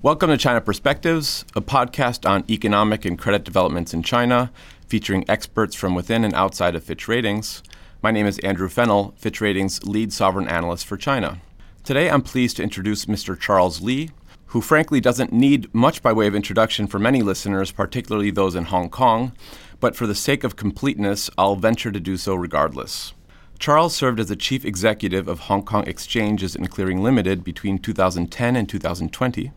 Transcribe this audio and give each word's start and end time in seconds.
Welcome 0.00 0.30
to 0.30 0.36
China 0.36 0.60
Perspectives, 0.60 1.44
a 1.56 1.60
podcast 1.60 2.24
on 2.24 2.44
economic 2.48 3.04
and 3.04 3.18
credit 3.18 3.42
developments 3.42 3.92
in 3.92 4.04
China, 4.04 4.52
featuring 4.86 5.24
experts 5.28 5.74
from 5.74 5.96
within 5.96 6.22
and 6.22 6.32
outside 6.34 6.76
of 6.76 6.84
Fitch 6.84 7.08
Ratings. 7.08 7.64
My 8.00 8.12
name 8.12 8.24
is 8.24 8.38
Andrew 8.38 8.68
Fennell, 8.68 9.12
Fitch 9.16 9.40
Ratings 9.40 9.82
lead 9.82 10.12
sovereign 10.12 10.46
analyst 10.46 10.86
for 10.86 10.96
China. 10.96 11.40
Today 11.82 12.08
I'm 12.08 12.22
pleased 12.22 12.58
to 12.58 12.62
introduce 12.62 13.06
Mr. 13.06 13.36
Charles 13.36 13.80
Li, 13.80 14.12
who 14.46 14.60
frankly 14.60 15.00
doesn't 15.00 15.32
need 15.32 15.74
much 15.74 16.00
by 16.00 16.12
way 16.12 16.28
of 16.28 16.34
introduction 16.36 16.86
for 16.86 17.00
many 17.00 17.20
listeners, 17.20 17.72
particularly 17.72 18.30
those 18.30 18.54
in 18.54 18.66
Hong 18.66 18.90
Kong, 18.90 19.32
but 19.80 19.96
for 19.96 20.06
the 20.06 20.14
sake 20.14 20.44
of 20.44 20.54
completeness, 20.54 21.28
I'll 21.36 21.56
venture 21.56 21.90
to 21.90 21.98
do 21.98 22.16
so 22.16 22.36
regardless. 22.36 23.14
Charles 23.58 23.96
served 23.96 24.20
as 24.20 24.28
the 24.28 24.36
chief 24.36 24.64
executive 24.64 25.26
of 25.26 25.40
Hong 25.40 25.64
Kong 25.64 25.84
Exchanges 25.88 26.54
and 26.54 26.70
Clearing 26.70 27.02
Limited 27.02 27.42
between 27.42 27.80
2010 27.80 28.54
and 28.54 28.68
2020. 28.68 29.50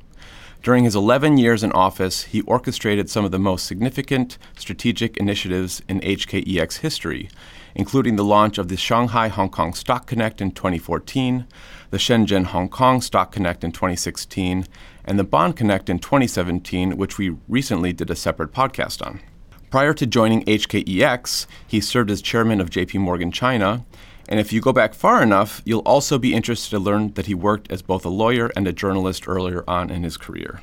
During 0.64 0.84
his 0.84 0.96
11 0.96 1.40
years 1.40 1.64
in 1.64 1.72
office, 1.72 2.26
he 2.26 2.42
orchestrated 2.42 3.10
some 3.10 3.26
of 3.26 3.32
the 3.32 3.40
most 3.40 3.66
significant 3.66 4.38
strategic 4.56 5.18
initiatives 5.18 5.82
in 5.90 6.02
HKEX 6.02 6.78
history, 6.78 7.30
including 7.74 8.16
the 8.16 8.24
launch 8.24 8.60
of 8.60 8.68
the 8.68 8.78
Shanghai 8.78 9.28
Hong 9.28 9.50
Kong 9.50 9.74
Stock 9.74 10.06
Connect 10.06 10.40
in 10.40 10.52
2014, 10.52 11.48
the 11.90 11.98
Shenzhen 11.98 12.46
Hong 12.46 12.70
Kong 12.70 13.02
Stock 13.02 13.32
Connect 13.32 13.64
in 13.64 13.72
2016, 13.72 14.68
and 15.04 15.18
the 15.18 15.24
Bond 15.24 15.56
Connect 15.56 15.90
in 15.90 15.98
2017, 15.98 16.96
which 16.96 17.18
we 17.18 17.36
recently 17.50 17.92
did 17.92 18.12
a 18.12 18.16
separate 18.16 18.54
podcast 18.54 19.04
on. 19.04 19.20
Prior 19.72 19.96
to 19.96 20.06
joining 20.06 20.46
HKEX, 20.46 21.48
he 21.66 21.82
served 21.82 22.12
as 22.12 22.22
chairman 22.22 22.62
of 22.62 22.70
JP 22.70 23.00
Morgan 23.00 23.32
China 23.32 23.84
and 24.32 24.40
if 24.40 24.54
you 24.54 24.62
go 24.62 24.72
back 24.72 24.94
far 24.94 25.22
enough, 25.22 25.62
you'll 25.66 25.82
also 25.82 26.18
be 26.18 26.34
interested 26.34 26.70
to 26.70 26.80
learn 26.80 27.12
that 27.16 27.26
he 27.26 27.34
worked 27.34 27.70
as 27.70 27.82
both 27.82 28.06
a 28.06 28.10
lawyer 28.10 28.50
and 28.56 28.66
a 28.66 28.72
journalist 28.72 29.28
earlier 29.28 29.66
on 29.68 29.90
in 29.90 30.04
his 30.04 30.16
career. 30.16 30.62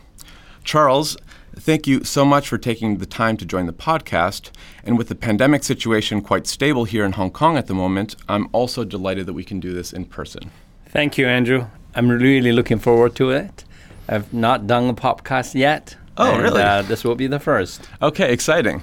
Charles, 0.64 1.18
thank 1.54 1.86
you 1.86 2.02
so 2.02 2.24
much 2.24 2.48
for 2.48 2.56
taking 2.56 2.96
the 2.96 3.04
time 3.04 3.36
to 3.36 3.44
join 3.44 3.66
the 3.66 3.75
podcast. 3.75 4.52
And 4.84 4.97
with 4.97 5.08
the 5.08 5.14
pandemic 5.14 5.64
situation 5.64 6.22
quite 6.22 6.47
stable 6.47 6.84
here 6.84 7.05
in 7.05 7.12
Hong 7.12 7.30
Kong 7.30 7.58
at 7.58 7.66
the 7.66 7.75
moment, 7.75 8.16
I'm 8.27 8.48
also 8.52 8.84
delighted 8.84 9.27
that 9.27 9.34
we 9.34 9.44
can 9.44 9.60
do 9.60 9.75
this 9.75 9.92
in 9.92 10.06
person. 10.06 10.50
Thank 10.86 11.19
you, 11.19 11.27
Andrew. 11.27 11.66
I'm 11.94 12.08
really 12.08 12.53
looking 12.53 12.78
forward 12.78 13.14
to 13.16 13.32
it. 13.32 13.64
I've 14.08 14.32
not 14.32 14.66
done 14.66 14.88
a 14.88 14.94
podcast 14.94 15.55
yet. 15.55 15.94
Oh, 16.16 16.32
and, 16.32 16.42
really? 16.42 16.62
Uh, 16.62 16.80
this 16.80 17.05
will 17.05 17.16
be 17.16 17.27
the 17.27 17.38
first. 17.38 17.86
Okay, 18.00 18.32
exciting. 18.32 18.82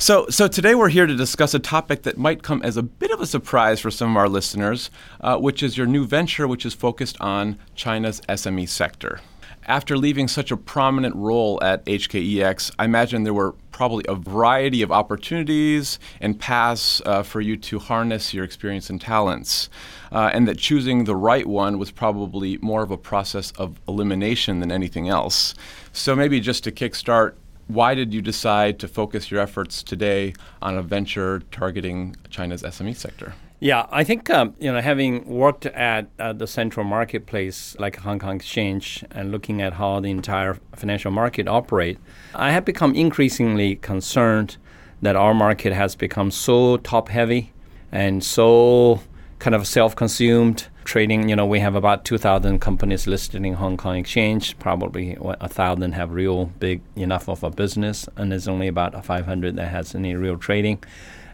So, 0.00 0.28
so 0.30 0.48
today 0.48 0.74
we're 0.74 0.88
here 0.88 1.06
to 1.06 1.14
discuss 1.14 1.52
a 1.52 1.58
topic 1.58 2.04
that 2.04 2.16
might 2.16 2.42
come 2.42 2.62
as 2.62 2.78
a 2.78 2.82
bit 2.82 3.10
of 3.10 3.20
a 3.20 3.26
surprise 3.26 3.80
for 3.80 3.90
some 3.90 4.12
of 4.12 4.16
our 4.16 4.30
listeners, 4.30 4.90
uh, 5.20 5.36
which 5.36 5.62
is 5.62 5.76
your 5.76 5.86
new 5.86 6.06
venture, 6.06 6.48
which 6.48 6.64
is 6.64 6.72
focused 6.72 7.20
on 7.20 7.58
China's 7.74 8.22
SME 8.22 8.66
sector. 8.66 9.20
After 9.66 9.98
leaving 9.98 10.26
such 10.26 10.50
a 10.50 10.56
prominent 10.56 11.14
role 11.16 11.62
at 11.62 11.84
HKEX, 11.84 12.72
I 12.78 12.86
imagine 12.86 13.24
there 13.24 13.34
were 13.34 13.52
probably 13.72 14.06
a 14.08 14.14
variety 14.14 14.80
of 14.80 14.90
opportunities 14.90 15.98
and 16.18 16.40
paths 16.40 17.02
uh, 17.04 17.22
for 17.22 17.42
you 17.42 17.58
to 17.58 17.78
harness 17.78 18.32
your 18.32 18.42
experience 18.44 18.88
and 18.88 18.98
talents, 18.98 19.68
uh, 20.12 20.30
and 20.32 20.48
that 20.48 20.56
choosing 20.56 21.04
the 21.04 21.14
right 21.14 21.46
one 21.46 21.78
was 21.78 21.90
probably 21.90 22.56
more 22.62 22.82
of 22.82 22.90
a 22.90 22.96
process 22.96 23.52
of 23.58 23.78
elimination 23.86 24.60
than 24.60 24.72
anything 24.72 25.10
else. 25.10 25.54
So, 25.92 26.16
maybe 26.16 26.40
just 26.40 26.64
to 26.64 26.72
kickstart, 26.72 27.34
why 27.74 27.94
did 27.94 28.12
you 28.12 28.20
decide 28.20 28.78
to 28.80 28.88
focus 28.88 29.30
your 29.30 29.40
efforts 29.40 29.82
today 29.82 30.34
on 30.60 30.76
a 30.76 30.82
venture 30.82 31.40
targeting 31.50 32.16
China's 32.28 32.62
SME 32.62 32.96
sector? 32.96 33.34
Yeah, 33.60 33.86
I 33.90 34.04
think 34.04 34.30
um, 34.30 34.54
you 34.58 34.72
know 34.72 34.80
having 34.80 35.24
worked 35.26 35.66
at 35.66 36.08
uh, 36.18 36.32
the 36.32 36.46
central 36.46 36.84
marketplace 36.84 37.76
like 37.78 37.96
Hong 37.96 38.18
Kong 38.18 38.36
Exchange 38.36 39.04
and 39.10 39.30
looking 39.30 39.60
at 39.60 39.74
how 39.74 40.00
the 40.00 40.10
entire 40.10 40.58
financial 40.74 41.10
market 41.10 41.46
operate, 41.46 41.98
I 42.34 42.52
have 42.52 42.64
become 42.64 42.94
increasingly 42.94 43.76
concerned 43.76 44.56
that 45.02 45.14
our 45.14 45.34
market 45.34 45.74
has 45.74 45.94
become 45.94 46.30
so 46.30 46.78
top 46.78 47.08
heavy 47.10 47.52
and 47.92 48.24
so 48.24 49.02
kind 49.38 49.54
of 49.54 49.66
self-consumed 49.66 50.68
trading. 50.84 51.28
You 51.28 51.36
know, 51.36 51.46
we 51.46 51.60
have 51.60 51.74
about 51.74 52.04
2,000 52.04 52.60
companies 52.60 53.06
listed 53.06 53.44
in 53.44 53.54
Hong 53.54 53.76
Kong 53.76 53.96
Exchange. 53.96 54.58
Probably 54.58 55.16
a 55.20 55.48
thousand 55.48 55.92
have 55.92 56.12
real 56.12 56.46
big 56.46 56.82
enough 56.96 57.28
of 57.28 57.42
a 57.42 57.50
business, 57.50 58.08
and 58.16 58.32
there's 58.32 58.48
only 58.48 58.68
about 58.68 59.04
500 59.04 59.56
that 59.56 59.68
has 59.68 59.94
any 59.94 60.14
real 60.14 60.36
trading. 60.36 60.82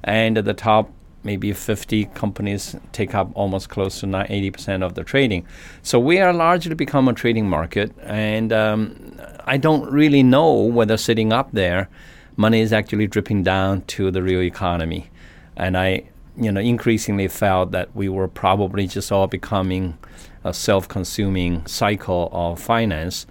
And 0.05 0.39
at 0.39 0.45
the 0.45 0.55
top, 0.55 0.91
maybe 1.23 1.53
50 1.53 2.07
companies 2.07 2.77
take 2.93 3.15
up 3.15 3.31
almost 3.34 3.69
close 3.69 4.01
to 4.01 4.07
80% 4.07 4.84
of 4.84 4.95
the 4.95 5.03
trading. 5.03 5.45
So 5.83 5.99
we 5.99 6.21
are 6.21 6.33
largely 6.33 6.75
become 6.75 7.09
a 7.09 7.13
trading 7.13 7.49
market, 7.49 7.93
and 8.03 8.53
um, 8.53 9.21
I 9.45 9.57
don't 9.57 9.91
really 9.91 10.23
know 10.23 10.53
whether 10.63 10.97
sitting 10.97 11.33
up 11.33 11.51
there, 11.53 11.89
money 12.37 12.61
is 12.61 12.73
actually 12.73 13.07
dripping 13.09 13.43
down 13.43 13.83
to 13.83 14.11
the 14.11 14.23
real 14.23 14.43
economy. 14.43 15.11
And 15.57 15.77
I 15.77 16.05
you 16.36 16.52
know, 16.52 16.60
increasingly 16.60 17.28
felt 17.28 17.70
that 17.72 17.94
we 17.94 18.08
were 18.08 18.28
probably 18.28 18.86
just 18.86 19.10
all 19.10 19.26
becoming 19.26 19.97
a 20.44 20.52
self-consuming 20.52 21.66
cycle 21.66 22.28
of 22.32 22.60
finance. 22.60 23.26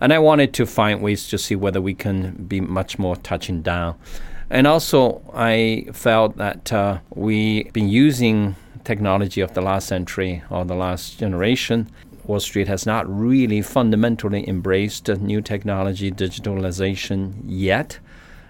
And 0.00 0.12
I 0.12 0.18
wanted 0.18 0.52
to 0.54 0.66
find 0.66 1.00
ways 1.00 1.28
to 1.28 1.38
see 1.38 1.56
whether 1.56 1.80
we 1.80 1.94
can 1.94 2.32
be 2.46 2.60
much 2.60 2.98
more 2.98 3.16
touching 3.16 3.62
down. 3.62 3.96
And 4.50 4.66
also, 4.66 5.22
I 5.34 5.86
felt 5.92 6.36
that 6.36 6.72
uh, 6.72 6.98
we've 7.14 7.72
been 7.72 7.88
using 7.88 8.56
technology 8.84 9.40
of 9.40 9.54
the 9.54 9.60
last 9.60 9.88
century 9.88 10.42
or 10.50 10.64
the 10.64 10.74
last 10.74 11.18
generation. 11.18 11.90
Wall 12.24 12.40
Street 12.40 12.68
has 12.68 12.86
not 12.86 13.08
really 13.08 13.62
fundamentally 13.62 14.48
embraced 14.48 15.08
new 15.08 15.40
technology, 15.40 16.10
digitalization 16.10 17.34
yet. 17.44 17.98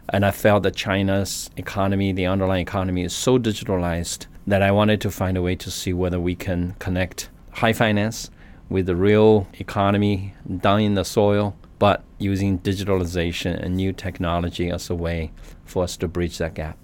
And 0.09 0.25
I 0.25 0.31
felt 0.31 0.63
that 0.63 0.77
China's 0.77 1.51
economy, 1.57 2.13
the 2.13 2.27
underlying 2.27 2.63
economy, 2.63 3.03
is 3.03 3.13
so 3.13 3.39
digitalized 3.39 4.27
that 4.47 4.63
I 4.63 4.71
wanted 4.71 5.01
to 5.01 5.11
find 5.11 5.37
a 5.37 5.43
way 5.43 5.57
to 5.57 5.71
see 5.71 5.93
whether 5.93 6.21
we 6.21 6.35
can 6.35 6.77
connect 6.79 7.29
high 7.53 7.73
finance 7.73 8.31
with 8.69 8.87
the 8.87 8.97
real 8.97 9.49
economy 9.55 10.35
down 10.59 10.81
in 10.81 10.95
the 10.95 11.05
soil, 11.05 11.57
but 11.79 12.05
using 12.19 12.59
digitalization 12.59 13.61
and 13.61 13.77
new 13.77 13.93
technology 13.93 14.71
as 14.71 14.89
a 14.91 14.95
way 14.95 15.33
for 15.65 15.85
us 15.85 15.97
to 15.97 16.09
bridge 16.09 16.39
that 16.39 16.55
gap. 16.55 16.79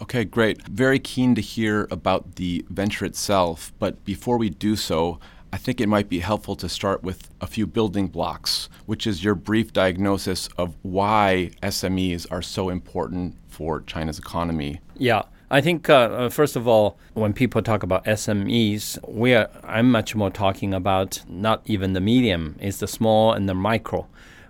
Okay, 0.00 0.24
great. 0.24 0.62
Very 0.68 1.00
keen 1.00 1.34
to 1.34 1.40
hear 1.40 1.88
about 1.90 2.36
the 2.36 2.64
venture 2.68 3.04
itself, 3.04 3.72
but 3.80 4.04
before 4.04 4.38
we 4.38 4.48
do 4.48 4.76
so, 4.76 5.18
I 5.52 5.56
think 5.56 5.80
it 5.80 5.88
might 5.88 6.08
be 6.08 6.20
helpful 6.20 6.56
to 6.56 6.68
start 6.68 7.02
with 7.02 7.30
a 7.40 7.46
few 7.46 7.66
building 7.66 8.08
blocks, 8.08 8.68
which 8.86 9.06
is 9.06 9.24
your 9.24 9.34
brief 9.34 9.72
diagnosis 9.72 10.48
of 10.58 10.76
why 10.82 11.50
SMEs 11.62 12.26
are 12.30 12.42
so 12.42 12.68
important 12.68 13.36
for 13.48 13.80
China's 13.82 14.18
economy. 14.18 14.80
Yeah. 14.96 15.22
I 15.50 15.62
think 15.62 15.88
uh, 15.88 15.94
uh 15.94 16.28
first 16.28 16.56
of 16.56 16.68
all, 16.68 16.98
when 17.14 17.32
people 17.32 17.62
talk 17.62 17.82
about 17.82 18.04
SMEs, 18.04 18.98
we 19.08 19.34
are 19.34 19.48
I'm 19.64 19.90
much 19.90 20.14
more 20.14 20.30
talking 20.30 20.74
about 20.74 21.22
not 21.26 21.62
even 21.64 21.94
the 21.94 22.00
medium, 22.00 22.56
it's 22.60 22.78
the 22.78 22.86
small 22.86 23.32
and 23.32 23.48
the 23.48 23.54
micro 23.54 24.06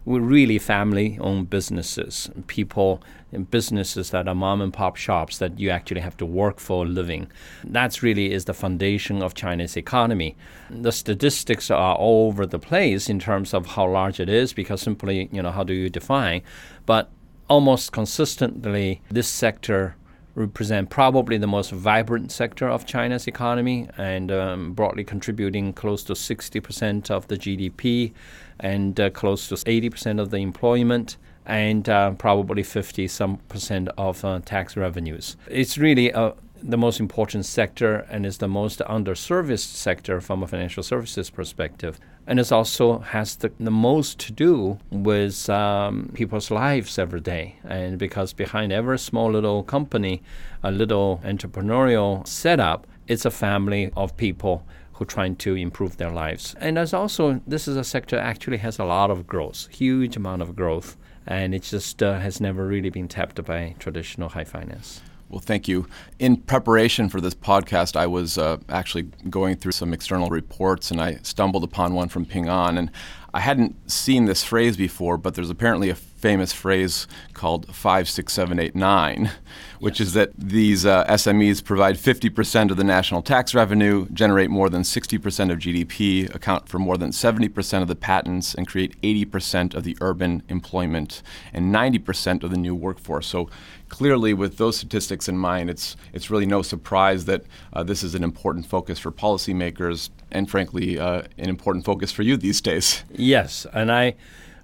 we're 0.08 0.20
really 0.20 0.58
family 0.58 1.18
owned 1.20 1.50
businesses, 1.50 2.30
people 2.46 3.02
businesses 3.50 4.10
that 4.10 4.28
are 4.28 4.34
mom 4.34 4.60
and 4.60 4.72
pop 4.72 4.96
shops 4.96 5.38
that 5.38 5.58
you 5.58 5.70
actually 5.70 6.00
have 6.00 6.16
to 6.16 6.26
work 6.26 6.58
for 6.60 6.84
a 6.84 6.88
living. 6.88 7.30
That's 7.64 8.02
really 8.02 8.32
is 8.32 8.46
the 8.46 8.54
foundation 8.54 9.22
of 9.22 9.34
China's 9.34 9.76
economy. 9.76 10.36
The 10.70 10.92
statistics 10.92 11.70
are 11.70 11.94
all 11.94 12.28
over 12.28 12.46
the 12.46 12.58
place 12.58 13.08
in 13.08 13.18
terms 13.18 13.54
of 13.54 13.66
how 13.66 13.88
large 13.88 14.20
it 14.20 14.28
is 14.28 14.52
because 14.52 14.82
simply, 14.82 15.28
you 15.32 15.42
know, 15.42 15.50
how 15.50 15.64
do 15.64 15.72
you 15.72 15.88
define? 15.88 16.42
But 16.86 17.10
almost 17.48 17.92
consistently, 17.92 19.00
this 19.10 19.28
sector 19.28 19.96
represent 20.34 20.88
probably 20.88 21.36
the 21.36 21.46
most 21.46 21.72
vibrant 21.72 22.30
sector 22.30 22.68
of 22.68 22.86
China's 22.86 23.26
economy 23.26 23.88
and 23.98 24.30
um, 24.30 24.72
broadly 24.72 25.04
contributing 25.04 25.72
close 25.72 26.04
to 26.04 26.12
60% 26.12 27.10
of 27.10 27.26
the 27.28 27.36
GDP 27.36 28.12
and 28.60 28.98
uh, 29.00 29.10
close 29.10 29.48
to 29.48 29.56
80% 29.56 30.20
of 30.20 30.30
the 30.30 30.38
employment 30.38 31.16
and 31.48 31.88
uh, 31.88 32.12
probably 32.12 32.62
50 32.62 33.08
some 33.08 33.38
percent 33.48 33.88
of 33.98 34.24
uh, 34.24 34.38
tax 34.44 34.76
revenues. 34.76 35.36
It's 35.48 35.76
really 35.76 36.10
a 36.10 36.34
the 36.62 36.76
most 36.76 36.98
important 36.98 37.46
sector 37.46 38.04
and 38.10 38.26
is 38.26 38.38
the 38.38 38.48
most 38.48 38.80
underserviced 38.80 39.74
sector 39.74 40.20
from 40.20 40.42
a 40.42 40.46
financial 40.46 40.82
services 40.82 41.30
perspective. 41.30 42.00
And 42.26 42.40
it 42.40 42.50
also 42.50 42.98
has 42.98 43.36
the, 43.36 43.52
the 43.58 43.70
most 43.70 44.18
to 44.20 44.32
do 44.32 44.78
with 44.90 45.48
um, 45.48 46.10
people's 46.14 46.50
lives 46.50 46.98
every 46.98 47.20
day. 47.20 47.56
And 47.64 47.98
because 47.98 48.32
behind 48.32 48.72
every 48.72 48.98
small 48.98 49.30
little 49.30 49.62
company, 49.62 50.22
a 50.62 50.70
little 50.70 51.20
entrepreneurial 51.24 52.26
setup, 52.26 52.86
it's 53.06 53.24
a 53.24 53.30
family 53.30 53.90
of 53.96 54.16
people 54.16 54.66
who 54.94 55.04
are 55.04 55.06
trying 55.06 55.36
to 55.36 55.54
improve 55.54 55.96
their 55.96 56.10
lives. 56.10 56.54
And 56.58 56.76
there's 56.76 56.92
also, 56.92 57.40
this 57.46 57.68
is 57.68 57.76
a 57.76 57.84
sector 57.84 58.18
actually 58.18 58.58
has 58.58 58.78
a 58.78 58.84
lot 58.84 59.10
of 59.10 59.26
growth, 59.26 59.68
huge 59.70 60.16
amount 60.16 60.42
of 60.42 60.56
growth. 60.56 60.96
And 61.28 61.54
it 61.54 61.62
just 61.62 62.02
uh, 62.02 62.18
has 62.18 62.40
never 62.40 62.66
really 62.66 62.90
been 62.90 63.06
tapped 63.06 63.42
by 63.44 63.76
traditional 63.78 64.30
high 64.30 64.44
finance. 64.44 65.02
Well, 65.28 65.40
thank 65.40 65.68
you. 65.68 65.86
In 66.18 66.38
preparation 66.38 67.10
for 67.10 67.20
this 67.20 67.34
podcast, 67.34 67.96
I 67.96 68.06
was 68.06 68.38
uh, 68.38 68.56
actually 68.70 69.10
going 69.28 69.56
through 69.56 69.72
some 69.72 69.92
external 69.92 70.30
reports 70.30 70.90
and 70.90 71.02
I 71.02 71.18
stumbled 71.22 71.64
upon 71.64 71.92
one 71.92 72.08
from 72.08 72.24
Ping 72.24 72.48
An. 72.48 72.78
And 72.78 72.90
I 73.34 73.40
hadn't 73.40 73.90
seen 73.90 74.24
this 74.24 74.42
phrase 74.42 74.78
before, 74.78 75.18
but 75.18 75.34
there's 75.34 75.50
apparently 75.50 75.90
a 75.90 75.94
famous 76.18 76.52
phrase 76.52 77.06
called 77.32 77.66
56789, 77.66 79.30
which 79.78 80.00
yes. 80.00 80.08
is 80.08 80.14
that 80.14 80.30
these 80.36 80.84
uh, 80.84 81.04
SMEs 81.06 81.62
provide 81.62 81.96
50% 81.96 82.70
of 82.70 82.76
the 82.76 82.84
national 82.84 83.22
tax 83.22 83.54
revenue, 83.54 84.06
generate 84.12 84.50
more 84.50 84.68
than 84.68 84.82
60% 84.82 85.52
of 85.52 85.58
GDP, 85.58 86.34
account 86.34 86.68
for 86.68 86.78
more 86.78 86.98
than 86.98 87.10
70% 87.10 87.82
of 87.82 87.88
the 87.88 87.96
patents, 87.96 88.54
and 88.54 88.66
create 88.66 89.00
80% 89.02 89.74
of 89.74 89.84
the 89.84 89.96
urban 90.00 90.42
employment 90.48 91.22
and 91.52 91.72
90% 91.72 92.42
of 92.42 92.50
the 92.50 92.56
new 92.56 92.74
workforce. 92.74 93.26
So 93.26 93.48
clearly, 93.88 94.34
with 94.34 94.56
those 94.56 94.76
statistics 94.76 95.28
in 95.28 95.38
mind, 95.38 95.70
it's, 95.70 95.96
it's 96.12 96.30
really 96.30 96.46
no 96.46 96.62
surprise 96.62 97.24
that 97.26 97.44
uh, 97.72 97.82
this 97.82 98.02
is 98.02 98.14
an 98.14 98.24
important 98.24 98.66
focus 98.66 98.98
for 98.98 99.12
policymakers 99.12 100.10
and, 100.30 100.50
frankly, 100.50 100.98
uh, 100.98 101.22
an 101.38 101.48
important 101.48 101.84
focus 101.84 102.10
for 102.10 102.22
you 102.22 102.36
these 102.36 102.60
days. 102.60 103.04
Yes, 103.10 103.66
and 103.72 103.92
I, 103.92 104.16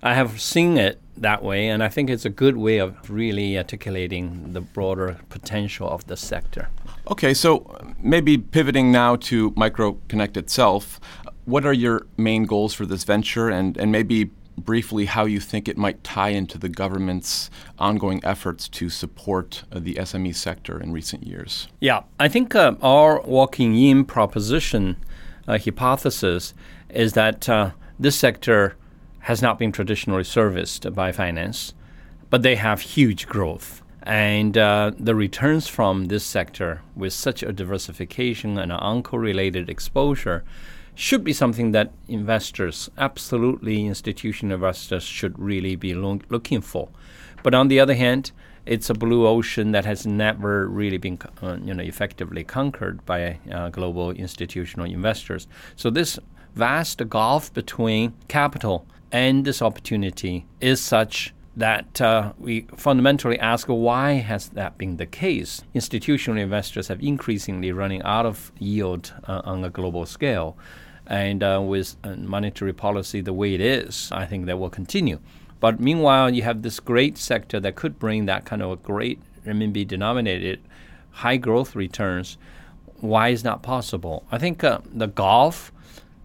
I 0.05 0.13
have 0.13 0.39
seen 0.39 0.77
it 0.77 1.01
that 1.17 1.43
way, 1.43 1.69
and 1.69 1.83
I 1.83 1.89
think 1.89 2.11
it's 2.11 2.27
a 2.27 2.31
good 2.31 2.59
way 2.59 2.77
of 2.77 3.09
really 3.09 3.57
articulating 3.57 4.53
the 4.53 4.61
broader 4.61 5.17
potential 5.31 5.89
of 5.89 6.07
the 6.07 6.17
sector. 6.17 6.69
Okay, 7.11 7.33
so 7.33 7.75
maybe 7.99 8.37
pivoting 8.37 8.93
now 8.93 9.17
to 9.17 9.53
MicroConnect 9.53 10.37
itself, 10.37 11.01
what 11.47 11.65
are 11.65 11.73
your 11.73 12.07
main 12.19 12.45
goals 12.45 12.75
for 12.75 12.85
this 12.85 13.05
venture, 13.05 13.49
and, 13.49 13.79
and 13.79 13.91
maybe 13.91 14.31
briefly 14.59 15.07
how 15.07 15.25
you 15.25 15.41
think 15.41 15.69
it 15.69 15.79
might 15.79 16.05
tie 16.05 16.29
into 16.29 16.59
the 16.59 16.69
government's 16.69 17.49
ongoing 17.79 18.23
efforts 18.25 18.69
to 18.69 18.91
support 18.91 19.65
uh, 19.73 19.79
the 19.79 19.95
SME 19.95 20.35
sector 20.35 20.79
in 20.79 20.93
recent 20.93 21.27
years? 21.27 21.69
Yeah, 21.81 22.03
I 22.21 22.29
think 22.29 22.55
uh, 22.55 22.75
our 22.83 23.23
walking 23.23 23.75
in 23.75 24.05
proposition 24.05 24.97
uh, 25.49 25.57
hypothesis 25.57 26.53
is 26.91 27.15
that 27.15 27.49
uh, 27.49 27.71
this 27.99 28.17
sector 28.17 28.77
has 29.25 29.41
not 29.41 29.59
been 29.59 29.73
traditionally 29.73 30.25
serviced 30.25 30.93
by 30.93 31.11
finance, 31.11 31.73
but 32.29 32.43
they 32.43 32.57
have 32.57 32.81
huge 32.81 33.27
growth. 33.27 33.83
And 34.03 34.59
uh, 34.59 34.93
the 34.99 35.15
returns 35.15 35.67
from 35.67 36.07
this 36.07 36.23
sector, 36.23 36.83
with 36.95 37.15
such 37.15 37.43
a 37.43 37.51
diversification 37.51 38.59
and 38.59 38.71
an 38.71 38.79
uncorrelated 38.79 39.71
exposure, 39.71 40.45
should 40.95 41.25
be 41.25 41.33
something 41.33 41.73
that 41.73 41.93
investors, 42.07 42.91
absolutely 42.99 43.87
institutional 43.87 44.57
investors, 44.57 45.05
should 45.05 45.39
really 45.39 45.75
be 45.75 45.95
lo- 45.95 46.21
looking 46.29 46.61
for. 46.61 46.91
But 47.43 47.55
on 47.55 47.69
the 47.69 47.81
other 47.81 47.95
hand, 47.95 48.31
it's 48.67 48.91
a 48.91 48.95
blue 48.95 49.27
ocean 49.27 49.73
that 49.73 49.87
has 49.87 50.07
never 50.07 50.69
really 50.69 50.99
been 50.99 51.19
uh, 51.43 51.57
you 51.65 51.73
know, 51.73 51.83
effectively 51.83 52.45
conquered 52.45 53.05
by 53.07 53.39
uh, 53.51 53.71
global 53.71 54.11
institutional 54.11 54.85
investors. 54.85 55.47
So 55.77 55.89
this 55.89 56.19
vast 56.55 57.09
gulf 57.09 57.53
between 57.55 58.13
capital 58.29 58.87
and 59.15 59.45
this 59.45 59.63
opportunity 59.63 60.45
is 60.61 60.81
such 60.81 61.33
that 61.57 62.01
uh, 62.01 62.33
we 62.37 62.63
fundamentally 62.77 63.39
ask 63.39 63.69
why 63.69 64.15
has 64.15 64.49
that 64.49 64.77
been 64.77 64.97
the 64.97 65.07
case? 65.07 65.63
Institutional 65.73 66.43
investors 66.43 66.89
have 66.89 67.01
increasingly 67.01 67.71
running 67.71 68.03
out 68.03 68.27
of 68.27 68.51
yield 68.59 69.15
uh, 69.29 69.41
on 69.45 69.63
a 69.63 69.71
global 69.71 70.05
scale, 70.05 70.59
and 71.07 71.45
uh, 71.45 71.63
with 71.65 71.95
uh, 72.03 72.17
monetary 72.17 72.73
policy 72.73 73.21
the 73.21 73.33
way 73.33 73.55
it 73.55 73.61
is, 73.61 74.11
I 74.11 74.27
think 74.27 74.47
that 74.47 74.59
will 74.59 74.69
continue. 74.69 75.21
But 75.61 75.79
meanwhile, 75.79 76.35
you 76.35 76.43
have 76.43 76.63
this 76.63 76.81
great 76.81 77.17
sector 77.17 77.61
that 77.61 77.77
could 77.77 78.01
bring 78.01 78.27
that 78.27 78.45
kind 78.45 78.63
of 78.63 78.73
a 78.73 78.77
great 78.77 79.21
renminbi 79.47 79.87
denominated 79.87 80.61
high 81.13 81.37
growth 81.37 81.77
returns. 81.77 82.37
Why 82.97 83.29
is 83.29 83.45
that 83.45 83.63
possible? 83.63 84.25
I 84.33 84.39
think 84.39 84.65
uh, 84.65 84.81
the 84.93 85.07
Gulf 85.07 85.71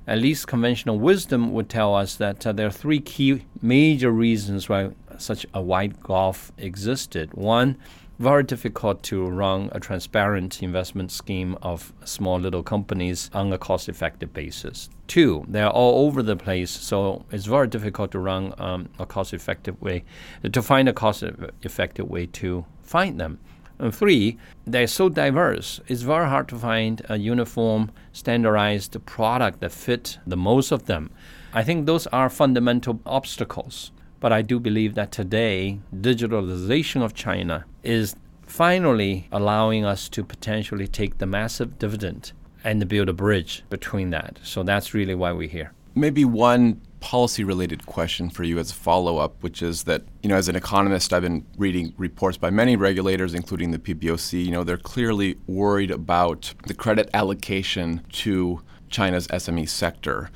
at 0.09 0.17
least 0.17 0.47
conventional 0.47 0.97
wisdom 0.97 1.53
would 1.53 1.69
tell 1.69 1.94
us 1.94 2.15
that 2.15 2.45
uh, 2.45 2.51
there 2.51 2.65
are 2.65 2.71
three 2.71 3.00
key 3.00 3.45
major 3.61 4.09
reasons 4.09 4.67
why 4.67 4.89
such 5.19 5.45
a 5.53 5.61
wide 5.61 6.01
gulf 6.01 6.51
existed. 6.57 7.31
One, 7.35 7.77
very 8.17 8.44
difficult 8.44 9.03
to 9.03 9.27
run 9.27 9.69
a 9.71 9.79
transparent 9.79 10.63
investment 10.63 11.11
scheme 11.11 11.56
of 11.61 11.94
small 12.06 12.39
little 12.39 12.63
companies 12.63 13.29
on 13.35 13.53
a 13.53 13.59
cost 13.59 13.88
effective 13.88 14.33
basis. 14.33 14.89
Two, 15.07 15.45
they're 15.47 15.69
all 15.69 16.07
over 16.07 16.23
the 16.23 16.35
place, 16.35 16.71
so 16.71 17.23
it's 17.31 17.45
very 17.45 17.67
difficult 17.67 18.11
to 18.11 18.19
run 18.19 18.56
um, 18.57 18.89
a 18.97 19.06
cost 19.06 19.31
effective 19.31 19.79
way, 19.79 20.03
to 20.51 20.61
find 20.63 20.89
a 20.89 20.94
cost 20.94 21.23
effective 21.61 22.09
way 22.09 22.25
to 22.25 22.65
find 22.81 23.19
them. 23.19 23.39
And 23.80 23.96
three, 23.96 24.38
they're 24.66 24.88
so 24.88 25.10
diverse. 25.10 25.80
It's 25.88 26.02
very 26.02 26.28
hard 26.28 26.50
to 26.50 26.58
find 26.58 27.02
a 27.10 27.18
uniform, 27.18 27.92
standardized 28.12 28.98
product 29.06 29.62
that 29.62 29.72
fit 29.72 30.20
the 30.28 30.38
most 30.38 30.72
of 30.72 30.86
them. 30.86 31.12
I 31.54 31.64
think 31.64 31.86
those 31.86 32.06
are 32.08 32.30
fundamental 32.30 33.00
obstacles. 33.06 33.92
But 34.20 34.34
I 34.34 34.42
do 34.42 34.60
believe 34.60 34.96
that 34.96 35.14
today, 35.14 35.80
digitalization 35.96 37.02
of 37.02 37.14
China 37.14 37.66
is 37.84 38.16
finally 38.46 39.28
allowing 39.31 39.86
us 39.86 40.10
to 40.10 40.24
potentially 40.26 40.88
take 40.88 41.20
the 41.20 41.26
massive 41.26 41.80
dividend 41.80 42.34
and 42.64 42.86
build 42.90 43.08
a 43.08 43.14
bridge 43.14 43.64
between 43.70 44.10
that. 44.10 44.40
So 44.44 44.64
that's 44.64 44.94
really 44.94 45.16
why 45.16 45.31
we're 45.31 45.48
here. 45.48 45.72
Maybe 45.96 46.26
one 46.26 46.81
policy 47.00 47.44
related 47.44 47.86
question 47.86 48.30
for 48.30 48.44
you 48.44 48.60
as 48.60 48.72
a 48.72 48.75
follow 48.75 49.18
up, 49.18 49.42
which 49.42 49.62
is 49.62 49.84
that, 49.84 50.04
you 50.22 50.30
know, 50.30 50.36
as 50.36 50.50
an 50.50 50.56
economist, 50.56 51.13
I've 51.13 51.22
been 51.22 51.46
reading 51.57 51.94
reports 51.98 52.38
by 52.38 52.50
many 52.50 52.75
regulators, 52.75 53.34
including 53.34 53.72
the 53.72 53.80
PBOC. 53.80 54.46
You 54.46 54.51
know, 54.51 54.63
they're 54.63 54.78
clearly 54.78 55.38
worried 55.48 55.92
about 55.92 56.54
the 56.68 56.74
credit 56.74 57.10
allocation 57.13 58.01
to 58.13 58.62
China's 58.90 59.28
SME 59.28 59.69
sector. 59.69 60.30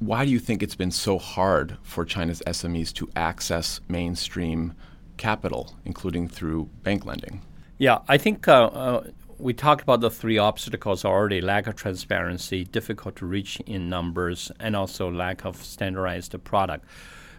Why 0.00 0.24
do 0.24 0.30
you 0.30 0.40
think 0.40 0.62
it's 0.62 0.74
been 0.74 0.90
so 0.90 1.18
hard 1.18 1.76
for 1.82 2.04
China's 2.04 2.42
SMEs 2.46 2.92
to 2.94 3.08
access 3.14 3.80
mainstream 3.88 4.74
capital, 5.16 5.74
including 5.84 6.28
through 6.28 6.68
bank 6.82 7.06
lending? 7.06 7.42
Yeah, 7.78 7.98
I 8.08 8.18
think 8.18 8.48
uh, 8.48 8.66
uh, 8.66 9.04
we 9.42 9.52
talked 9.52 9.82
about 9.82 10.00
the 10.00 10.10
three 10.10 10.38
obstacles 10.38 11.04
already 11.04 11.40
lack 11.40 11.66
of 11.66 11.74
transparency, 11.74 12.62
difficult 12.62 13.16
to 13.16 13.26
reach 13.26 13.58
in 13.66 13.88
numbers, 13.88 14.52
and 14.60 14.76
also 14.76 15.10
lack 15.10 15.44
of 15.44 15.56
standardized 15.56 16.32
product. 16.44 16.84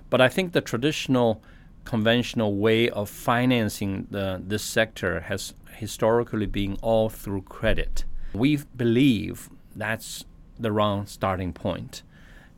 But 0.10 0.20
I 0.20 0.28
think 0.28 0.52
the 0.52 0.60
traditional 0.60 1.42
conventional 1.86 2.58
way 2.58 2.90
of 2.90 3.10
financing 3.10 4.08
the, 4.12 4.42
this 4.46 4.64
sector 4.64 5.22
has 5.22 5.54
historically 5.78 6.46
been 6.46 6.78
all 6.82 7.10
through 7.10 7.44
credit. 7.44 8.04
We 8.34 8.58
believe 8.76 9.50
that's 9.74 10.26
the 10.60 10.74
wrong 10.74 11.06
starting 11.06 11.54
point 11.54 12.04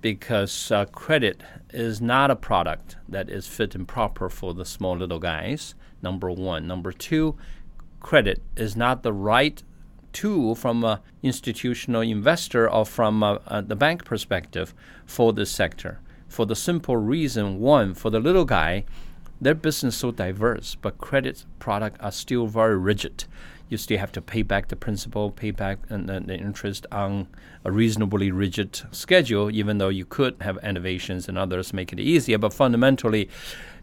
because 0.02 0.72
uh, 0.72 0.86
credit 0.86 1.42
is 1.72 2.02
not 2.02 2.32
a 2.32 2.36
product 2.36 2.96
that 3.08 3.30
is 3.30 3.48
fit 3.48 3.76
and 3.76 3.88
proper 3.88 4.28
for 4.28 4.54
the 4.56 4.66
small 4.66 4.98
little 4.98 5.20
guys, 5.20 5.76
number 6.02 6.32
one. 6.32 6.68
Number 6.68 6.92
two, 6.92 7.36
credit 8.06 8.40
is 8.56 8.76
not 8.76 9.02
the 9.02 9.12
right 9.12 9.64
tool 10.14 10.54
from 10.54 10.84
an 10.84 11.00
institutional 11.24 12.02
investor 12.02 12.70
or 12.70 12.86
from 12.86 13.24
a, 13.24 13.42
a, 13.48 13.64
the 13.64 13.76
bank 13.76 14.06
perspective 14.06 14.76
for 15.08 15.34
this 15.34 15.50
sector. 15.50 16.00
For 16.28 16.46
the 16.46 16.56
simple 16.56 16.98
reason, 16.98 17.60
one, 17.60 17.96
for 17.96 18.12
the 18.12 18.20
little 18.20 18.46
guy, 18.46 18.86
their 19.42 19.56
business 19.56 19.98
so 19.98 20.12
diverse, 20.12 20.76
but 20.80 21.00
credit 21.00 21.46
products 21.58 21.98
are 22.00 22.12
still 22.12 22.46
very 22.46 22.78
rigid. 22.78 23.26
You 23.70 23.78
still 23.78 23.98
have 23.98 24.12
to 24.12 24.22
pay 24.22 24.44
back 24.44 24.68
the 24.68 24.76
principal, 24.76 25.32
pay 25.32 25.50
back 25.50 25.80
uh, 25.90 25.96
and, 25.96 26.08
and 26.08 26.28
the 26.28 26.38
interest 26.38 26.86
on 26.92 27.28
a 27.64 27.72
reasonably 27.72 28.30
rigid 28.30 28.84
schedule, 28.92 29.50
even 29.50 29.80
though 29.80 29.90
you 29.90 30.06
could 30.06 30.36
have 30.42 30.64
innovations 30.64 31.28
and 31.28 31.40
others 31.40 31.74
make 31.74 31.92
it 31.92 32.00
easier. 32.00 32.38
But 32.38 32.54
fundamentally, 32.54 33.30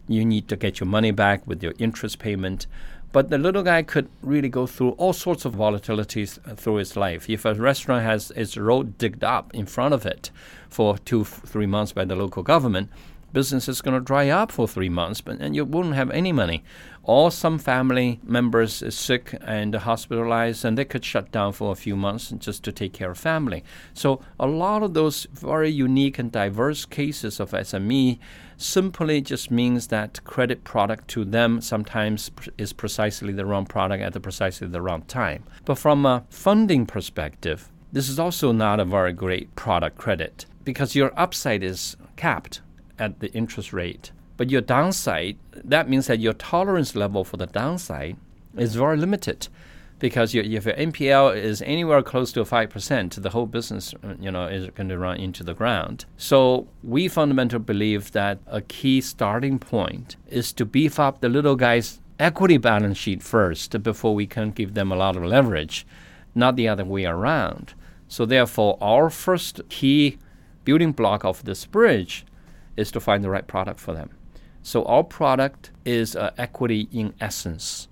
you 0.07 0.23
need 0.23 0.47
to 0.47 0.55
get 0.55 0.79
your 0.79 0.87
money 0.87 1.11
back 1.11 1.45
with 1.45 1.61
your 1.61 1.73
interest 1.77 2.19
payment. 2.19 2.67
But 3.13 3.29
the 3.29 3.37
little 3.37 3.61
guy 3.61 3.83
could 3.83 4.09
really 4.23 4.49
go 4.49 4.65
through 4.65 4.93
all 4.93 5.13
sorts 5.13 5.45
of 5.45 5.53
volatilities 5.53 6.39
uh, 6.49 6.55
through 6.55 6.77
his 6.77 6.97
life. 6.97 7.29
If 7.29 7.45
a 7.45 7.53
restaurant 7.53 8.03
has 8.03 8.31
its 8.31 8.57
road 8.57 8.97
digged 8.97 9.23
up 9.23 9.53
in 9.53 9.67
front 9.67 9.93
of 9.93 10.03
it 10.05 10.31
for 10.67 10.97
two, 10.97 11.23
three 11.23 11.67
months 11.67 11.93
by 11.93 12.05
the 12.05 12.15
local 12.15 12.41
government, 12.41 12.89
business 13.33 13.67
is 13.67 13.81
going 13.81 13.95
to 13.95 13.99
dry 13.99 14.29
up 14.29 14.51
for 14.51 14.67
three 14.67 14.89
months, 14.89 15.19
but 15.19 15.39
and 15.39 15.55
you 15.55 15.65
won't 15.65 15.95
have 15.95 16.11
any 16.11 16.31
money. 16.31 16.63
Or 17.05 17.31
some 17.31 17.59
family 17.59 18.21
members 18.23 18.81
is 18.81 18.95
sick 18.95 19.37
and 19.41 19.75
hospitalized, 19.75 20.63
and 20.63 20.77
they 20.77 20.85
could 20.85 21.03
shut 21.03 21.31
down 21.31 21.51
for 21.51 21.71
a 21.71 21.75
few 21.75 21.97
months 21.97 22.31
just 22.37 22.63
to 22.63 22.71
take 22.71 22.93
care 22.93 23.11
of 23.11 23.17
family. 23.17 23.63
So 23.93 24.21
a 24.39 24.47
lot 24.47 24.83
of 24.83 24.93
those 24.93 25.27
very 25.33 25.69
unique 25.69 26.17
and 26.17 26.31
diverse 26.31 26.85
cases 26.85 27.41
of 27.41 27.51
SME 27.51 28.19
simply 28.55 29.19
just 29.19 29.51
means 29.51 29.87
that 29.87 30.23
credit 30.23 30.63
product 30.63 31.09
to 31.09 31.25
them 31.25 31.59
sometimes 31.59 32.31
is 32.57 32.71
precisely 32.71 33.33
the 33.33 33.45
wrong 33.45 33.65
product 33.65 34.01
at 34.01 34.13
the 34.13 34.21
precisely 34.21 34.67
the 34.67 34.81
wrong 34.81 35.01
time. 35.03 35.43
But 35.65 35.77
from 35.77 36.05
a 36.05 36.23
funding 36.29 36.85
perspective, 36.85 37.69
this 37.91 38.07
is 38.07 38.17
also 38.17 38.51
not 38.51 38.79
a 38.79 38.85
very 38.85 39.13
great 39.13 39.53
product 39.55 39.97
credit 39.97 40.45
because 40.63 40.95
your 40.95 41.11
upside 41.19 41.63
is 41.63 41.97
capped 42.15 42.61
at 42.99 43.19
the 43.19 43.31
interest 43.33 43.73
rate. 43.73 44.11
But 44.37 44.49
your 44.49 44.61
downside, 44.61 45.37
that 45.51 45.89
means 45.89 46.07
that 46.07 46.19
your 46.19 46.33
tolerance 46.33 46.95
level 46.95 47.23
for 47.23 47.37
the 47.37 47.45
downside 47.45 48.17
is 48.57 48.75
very 48.75 48.97
limited 48.97 49.47
because 49.99 50.33
your, 50.33 50.43
if 50.43 50.65
your 50.65 50.75
NPL 50.75 51.35
is 51.35 51.61
anywhere 51.61 52.01
close 52.01 52.33
to 52.33 52.43
5%, 52.43 53.21
the 53.21 53.29
whole 53.29 53.45
business 53.45 53.93
uh, 54.03 54.15
you 54.19 54.31
know, 54.31 54.47
is 54.47 54.67
going 54.71 54.89
to 54.89 54.97
run 54.97 55.17
into 55.17 55.43
the 55.43 55.53
ground. 55.53 56.05
So 56.17 56.67
we 56.83 57.07
fundamentally 57.07 57.63
believe 57.63 58.11
that 58.11 58.39
a 58.47 58.61
key 58.61 58.99
starting 59.01 59.59
point 59.59 60.17
is 60.27 60.51
to 60.53 60.65
beef 60.65 60.99
up 60.99 61.21
the 61.21 61.29
little 61.29 61.55
guys' 61.55 62.01
equity 62.19 62.57
balance 62.57 62.97
sheet 62.97 63.23
first 63.23 63.81
before 63.81 64.13
we 64.13 64.27
can 64.27 64.51
give 64.51 64.73
them 64.73 64.91
a 64.91 64.95
lot 64.95 65.15
of 65.15 65.23
leverage, 65.23 65.85
not 66.35 66.55
the 66.55 66.67
other 66.67 66.83
way 66.83 67.05
around. 67.05 67.73
So 68.07 68.25
therefore, 68.25 68.77
our 68.81 69.09
first 69.09 69.61
key 69.69 70.17
building 70.65 70.91
block 70.91 71.23
of 71.23 71.45
this 71.45 71.65
bridge 71.65 72.25
is 72.77 72.91
to 72.91 72.99
find 72.99 73.23
the 73.23 73.29
right 73.29 73.47
product 73.47 73.79
for 73.79 73.93
them. 73.93 74.09
So 74.61 74.83
our 74.85 75.03
product 75.03 75.71
is 75.85 76.15
uh, 76.15 76.31
equity 76.37 76.87
in 76.91 77.13
essence, 77.19 77.87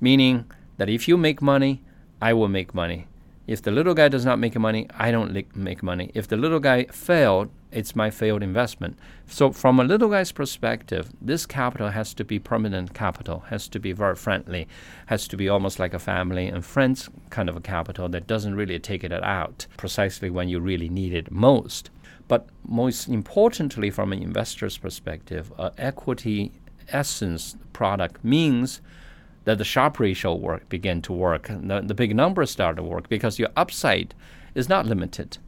meaning 0.00 0.50
that 0.78 0.88
if 0.88 1.06
you 1.06 1.16
make 1.16 1.42
money, 1.42 1.82
I 2.20 2.32
will 2.32 2.48
make 2.48 2.74
money. 2.74 3.06
If 3.46 3.60
the 3.60 3.70
little 3.70 3.92
guy 3.92 4.08
does 4.08 4.24
not 4.24 4.38
make 4.38 4.58
money, 4.58 4.88
I 4.98 5.10
don't 5.10 5.54
make 5.54 5.82
money. 5.82 6.10
If 6.14 6.28
the 6.28 6.38
little 6.38 6.60
guy 6.60 6.84
failed, 6.84 7.50
it's 7.70 7.94
my 7.94 8.08
failed 8.08 8.42
investment. 8.42 8.96
So, 9.26 9.52
from 9.52 9.78
a 9.78 9.84
little 9.84 10.08
guy's 10.08 10.32
perspective, 10.32 11.10
this 11.20 11.44
capital 11.44 11.90
has 11.90 12.14
to 12.14 12.24
be 12.24 12.38
permanent 12.38 12.94
capital, 12.94 13.40
has 13.50 13.68
to 13.68 13.78
be 13.78 13.92
very 13.92 14.14
friendly, 14.14 14.66
has 15.06 15.28
to 15.28 15.36
be 15.36 15.50
almost 15.50 15.78
like 15.78 15.92
a 15.92 15.98
family 15.98 16.46
and 16.46 16.64
friends 16.64 17.10
kind 17.28 17.50
of 17.50 17.56
a 17.56 17.60
capital 17.60 18.08
that 18.08 18.26
doesn't 18.26 18.54
really 18.54 18.78
take 18.78 19.04
it 19.04 19.12
out 19.12 19.66
precisely 19.76 20.30
when 20.30 20.48
you 20.48 20.58
really 20.58 20.88
need 20.88 21.12
it 21.12 21.30
most. 21.30 21.90
But 22.26 22.48
most 22.66 23.08
importantly, 23.08 23.90
from 23.90 24.12
an 24.12 24.22
investor's 24.22 24.78
perspective, 24.78 25.52
uh, 25.58 25.70
equity 25.76 26.52
essence 26.88 27.56
product 27.72 28.24
means 28.24 28.80
that 29.44 29.58
the 29.58 29.64
Sharpe 29.64 30.00
ratio 30.00 30.34
work 30.34 30.68
began 30.68 31.02
to 31.02 31.12
work. 31.12 31.48
The, 31.48 31.82
the 31.84 31.94
big 31.94 32.16
numbers 32.16 32.50
started 32.50 32.76
to 32.76 32.82
work 32.82 33.08
because 33.08 33.38
your 33.38 33.50
upside 33.56 34.14
is 34.54 34.68
not 34.68 34.86
limited. 34.86 35.38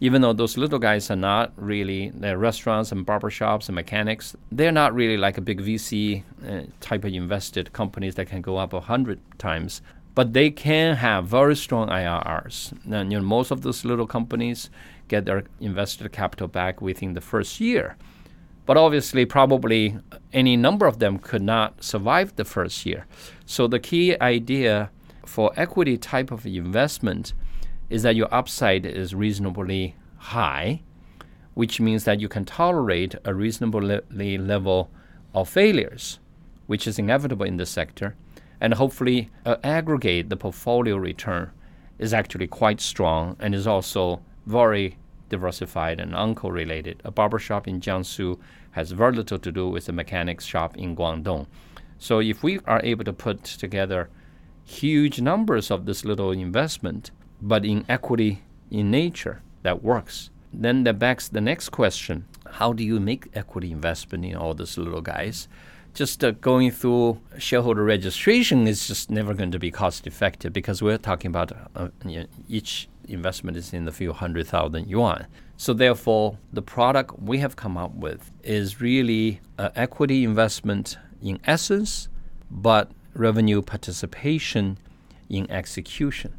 Even 0.00 0.22
though 0.22 0.32
those 0.32 0.58
little 0.58 0.80
guys 0.80 1.10
are 1.10 1.16
not 1.16 1.52
really, 1.56 2.10
they're 2.10 2.36
restaurants 2.36 2.90
and 2.90 3.06
barbershops 3.06 3.68
and 3.68 3.76
mechanics, 3.76 4.36
they're 4.50 4.72
not 4.72 4.92
really 4.92 5.16
like 5.16 5.38
a 5.38 5.40
big 5.40 5.60
VC 5.60 6.24
uh, 6.46 6.62
type 6.80 7.04
of 7.04 7.14
invested 7.14 7.72
companies 7.72 8.16
that 8.16 8.26
can 8.26 8.42
go 8.42 8.56
up 8.56 8.72
a 8.72 8.80
hundred 8.80 9.20
times. 9.38 9.82
But 10.14 10.32
they 10.32 10.50
can 10.50 10.96
have 10.96 11.26
very 11.26 11.56
strong 11.56 11.88
IRRs. 11.88 12.72
And 12.92 13.12
you 13.12 13.18
know, 13.18 13.24
most 13.24 13.50
of 13.50 13.62
those 13.62 13.84
little 13.84 14.06
companies 14.06 14.68
get 15.08 15.24
their 15.24 15.44
invested 15.60 16.10
capital 16.12 16.48
back 16.48 16.80
within 16.80 17.14
the 17.14 17.20
first 17.20 17.60
year. 17.60 17.96
But 18.66 18.76
obviously, 18.76 19.26
probably 19.26 19.98
any 20.32 20.56
number 20.56 20.86
of 20.86 20.98
them 20.98 21.18
could 21.18 21.42
not 21.42 21.84
survive 21.84 22.34
the 22.36 22.44
first 22.44 22.86
year. 22.86 23.06
So 23.44 23.66
the 23.66 23.78
key 23.78 24.18
idea 24.20 24.90
for 25.26 25.52
equity 25.56 25.98
type 25.98 26.30
of 26.30 26.46
investment 26.46 27.34
is 27.90 28.02
that 28.02 28.16
your 28.16 28.32
upside 28.32 28.86
is 28.86 29.14
reasonably 29.14 29.96
high, 30.16 30.80
which 31.52 31.80
means 31.80 32.04
that 32.04 32.20
you 32.20 32.28
can 32.28 32.44
tolerate 32.44 33.14
a 33.24 33.34
reasonably 33.34 34.38
level 34.38 34.90
of 35.34 35.48
failures, 35.48 36.18
which 36.66 36.86
is 36.86 36.98
inevitable 36.98 37.44
in 37.44 37.58
the 37.58 37.66
sector, 37.66 38.16
and 38.60 38.74
hopefully 38.74 39.30
uh, 39.44 39.56
aggregate 39.62 40.30
the 40.30 40.36
portfolio 40.36 40.96
return 40.96 41.50
is 41.98 42.14
actually 42.14 42.46
quite 42.46 42.80
strong 42.80 43.36
and 43.38 43.54
is 43.54 43.66
also 43.66 44.20
very 44.46 44.96
diversified 45.28 46.00
and 46.00 46.12
uncorrelated. 46.12 46.96
A 47.04 47.10
barber 47.10 47.38
shop 47.38 47.66
in 47.66 47.80
Jiangsu 47.80 48.38
has 48.72 48.92
very 48.92 49.12
little 49.12 49.38
to 49.38 49.52
do 49.52 49.68
with 49.68 49.88
a 49.88 49.92
mechanics 49.92 50.44
shop 50.44 50.76
in 50.76 50.94
Guangdong. 50.96 51.46
So 51.98 52.20
if 52.20 52.42
we 52.42 52.60
are 52.66 52.80
able 52.84 53.04
to 53.04 53.12
put 53.12 53.44
together 53.44 54.10
huge 54.64 55.20
numbers 55.20 55.70
of 55.70 55.86
this 55.86 56.04
little 56.04 56.32
investment, 56.32 57.10
but 57.40 57.64
in 57.64 57.84
equity 57.88 58.42
in 58.70 58.90
nature 58.90 59.42
that 59.62 59.82
works, 59.82 60.30
then 60.52 60.84
that 60.84 60.98
begs 60.98 61.28
the 61.28 61.40
next 61.40 61.70
question: 61.70 62.26
How 62.58 62.72
do 62.72 62.84
you 62.84 63.00
make 63.00 63.28
equity 63.34 63.70
investment 63.72 64.24
in 64.24 64.36
all 64.36 64.54
these 64.54 64.78
little 64.78 65.00
guys? 65.00 65.48
Just 65.94 66.24
uh, 66.24 66.32
going 66.32 66.70
through 66.72 67.20
shareholder 67.38 67.84
registration 67.84 68.66
is 68.66 68.88
just 68.88 69.10
never 69.10 69.32
going 69.32 69.52
to 69.52 69.60
be 69.60 69.70
cost 69.70 70.06
effective 70.06 70.52
because 70.52 70.82
we're 70.82 70.98
talking 70.98 71.28
about 71.28 71.52
uh, 71.76 71.88
each 72.48 72.88
investment 73.08 73.56
is 73.56 73.72
in 73.72 73.84
the 73.84 73.92
few 73.92 74.12
hundred 74.12 74.46
thousand 74.46 74.88
yuan. 74.88 75.26
So 75.56 75.72
therefore, 75.72 76.38
the 76.52 76.62
product 76.62 77.20
we 77.20 77.38
have 77.38 77.56
come 77.56 77.76
up 77.76 77.94
with 77.94 78.30
is 78.42 78.80
really 78.80 79.40
an 79.58 79.70
equity 79.76 80.24
investment 80.24 80.98
in 81.22 81.40
essence, 81.44 82.08
but 82.50 82.90
revenue 83.14 83.62
participation 83.62 84.78
in 85.28 85.50
execution. 85.50 86.34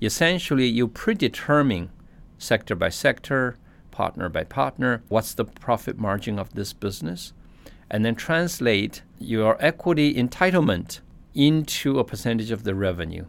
Essentially, 0.00 0.66
you 0.66 0.86
predetermine 0.86 1.90
sector 2.38 2.74
by 2.74 2.88
sector, 2.88 3.56
partner 3.90 4.28
by 4.28 4.44
partner, 4.44 5.02
what's 5.08 5.34
the 5.34 5.44
profit 5.44 5.98
margin 5.98 6.38
of 6.38 6.54
this 6.54 6.72
business, 6.72 7.32
and 7.90 8.04
then 8.04 8.14
translate 8.14 9.02
your 9.18 9.56
equity 9.60 10.14
entitlement 10.14 11.00
into 11.34 11.98
a 11.98 12.04
percentage 12.04 12.50
of 12.50 12.64
the 12.64 12.74
revenue 12.74 13.24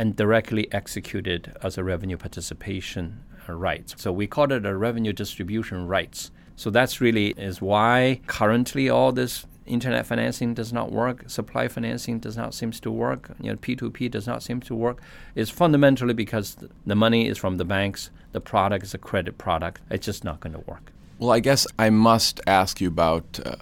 and 0.00 0.16
directly 0.16 0.66
executed 0.72 1.52
as 1.62 1.76
a 1.76 1.84
revenue 1.84 2.16
participation 2.16 3.22
right. 3.48 3.92
So 3.98 4.10
we 4.12 4.26
call 4.26 4.50
it 4.50 4.64
a 4.64 4.74
revenue 4.74 5.12
distribution 5.12 5.86
rights. 5.86 6.30
So 6.56 6.70
that's 6.70 7.02
really 7.02 7.28
is 7.32 7.60
why 7.60 8.20
currently 8.26 8.88
all 8.88 9.12
this 9.12 9.44
internet 9.66 10.06
financing 10.06 10.54
does 10.54 10.72
not 10.72 10.90
work, 10.90 11.28
supply 11.28 11.68
financing 11.68 12.18
does 12.18 12.34
not 12.36 12.54
seem 12.54 12.70
to 12.70 12.90
work, 12.90 13.30
you 13.40 13.50
know, 13.50 13.56
P2P 13.56 14.10
does 14.10 14.26
not 14.26 14.42
seem 14.42 14.60
to 14.60 14.74
work. 14.74 15.02
It's 15.34 15.50
fundamentally 15.50 16.14
because 16.14 16.56
the 16.86 16.94
money 16.94 17.28
is 17.28 17.36
from 17.36 17.58
the 17.58 17.66
banks, 17.66 18.10
the 18.32 18.40
product 18.40 18.84
is 18.84 18.94
a 18.94 18.98
credit 18.98 19.36
product. 19.36 19.82
It's 19.90 20.06
just 20.06 20.24
not 20.24 20.40
going 20.40 20.54
to 20.54 20.60
work. 20.60 20.92
Well, 21.18 21.32
I 21.32 21.40
guess 21.40 21.66
I 21.78 21.90
must 21.90 22.40
ask 22.46 22.80
you 22.80 22.88
about 22.88 23.38
uh, 23.44 23.56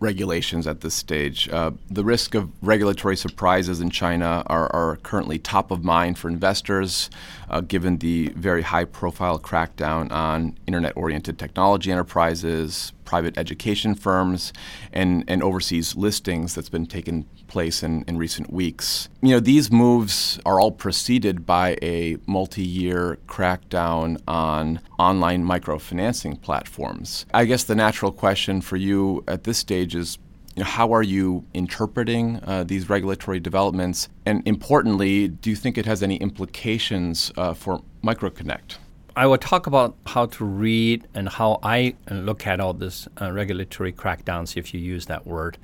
regulations 0.00 0.66
at 0.66 0.80
this 0.80 0.94
stage. 0.94 1.48
Uh, 1.50 1.72
the 1.90 2.02
risk 2.02 2.34
of 2.34 2.50
regulatory 2.62 3.16
surprises 3.16 3.80
in 3.80 3.90
China 3.90 4.42
are, 4.46 4.74
are 4.74 4.96
currently 4.96 5.38
top 5.38 5.70
of 5.70 5.84
mind 5.84 6.18
for 6.18 6.28
investors, 6.28 7.10
uh, 7.50 7.60
given 7.60 7.98
the 7.98 8.28
very 8.30 8.62
high 8.62 8.84
profile 8.84 9.38
crackdown 9.38 10.10
on 10.10 10.58
internet 10.66 10.96
oriented 10.96 11.38
technology 11.38 11.92
enterprises, 11.92 12.92
private 13.10 13.36
education 13.36 13.92
firms, 13.96 14.52
and, 14.92 15.24
and 15.26 15.42
overseas 15.42 15.96
listings 15.96 16.54
that's 16.54 16.68
been 16.68 16.86
taking 16.86 17.24
place 17.48 17.82
in, 17.82 18.04
in 18.06 18.16
recent 18.16 18.52
weeks. 18.52 19.08
You 19.20 19.30
know, 19.30 19.40
these 19.40 19.72
moves 19.72 20.38
are 20.46 20.60
all 20.60 20.70
preceded 20.70 21.44
by 21.44 21.76
a 21.82 22.18
multi 22.26 22.62
year 22.62 23.18
crackdown 23.26 24.22
on 24.28 24.78
online 25.00 25.44
microfinancing 25.44 26.40
platforms. 26.40 27.26
I 27.34 27.46
guess 27.46 27.64
the 27.64 27.74
natural 27.74 28.12
question 28.12 28.60
for 28.60 28.76
you 28.76 29.24
at 29.26 29.42
this 29.42 29.58
stage 29.58 29.96
is 29.96 30.16
you 30.54 30.62
know, 30.62 30.70
how 30.70 30.94
are 30.94 31.02
you 31.02 31.44
interpreting 31.52 32.38
uh, 32.44 32.62
these 32.62 32.88
regulatory 32.88 33.40
developments? 33.40 34.08
And 34.24 34.46
importantly, 34.46 35.26
do 35.26 35.50
you 35.50 35.56
think 35.56 35.76
it 35.76 35.86
has 35.86 36.00
any 36.04 36.16
implications 36.18 37.32
uh, 37.36 37.54
for 37.54 37.82
MicroConnect? 38.04 38.76
I 39.16 39.26
will 39.26 39.38
talk 39.38 39.66
about 39.66 39.96
how 40.06 40.26
to 40.26 40.44
read 40.44 41.08
and 41.14 41.28
how 41.28 41.58
I 41.62 41.94
look 42.10 42.46
at 42.46 42.60
all 42.60 42.72
this 42.72 43.08
uh, 43.20 43.32
regulatory 43.32 43.92
crackdowns, 43.92 44.56
if 44.56 44.72
you 44.72 44.80
use 44.80 45.06
that 45.06 45.26
word, 45.26 45.58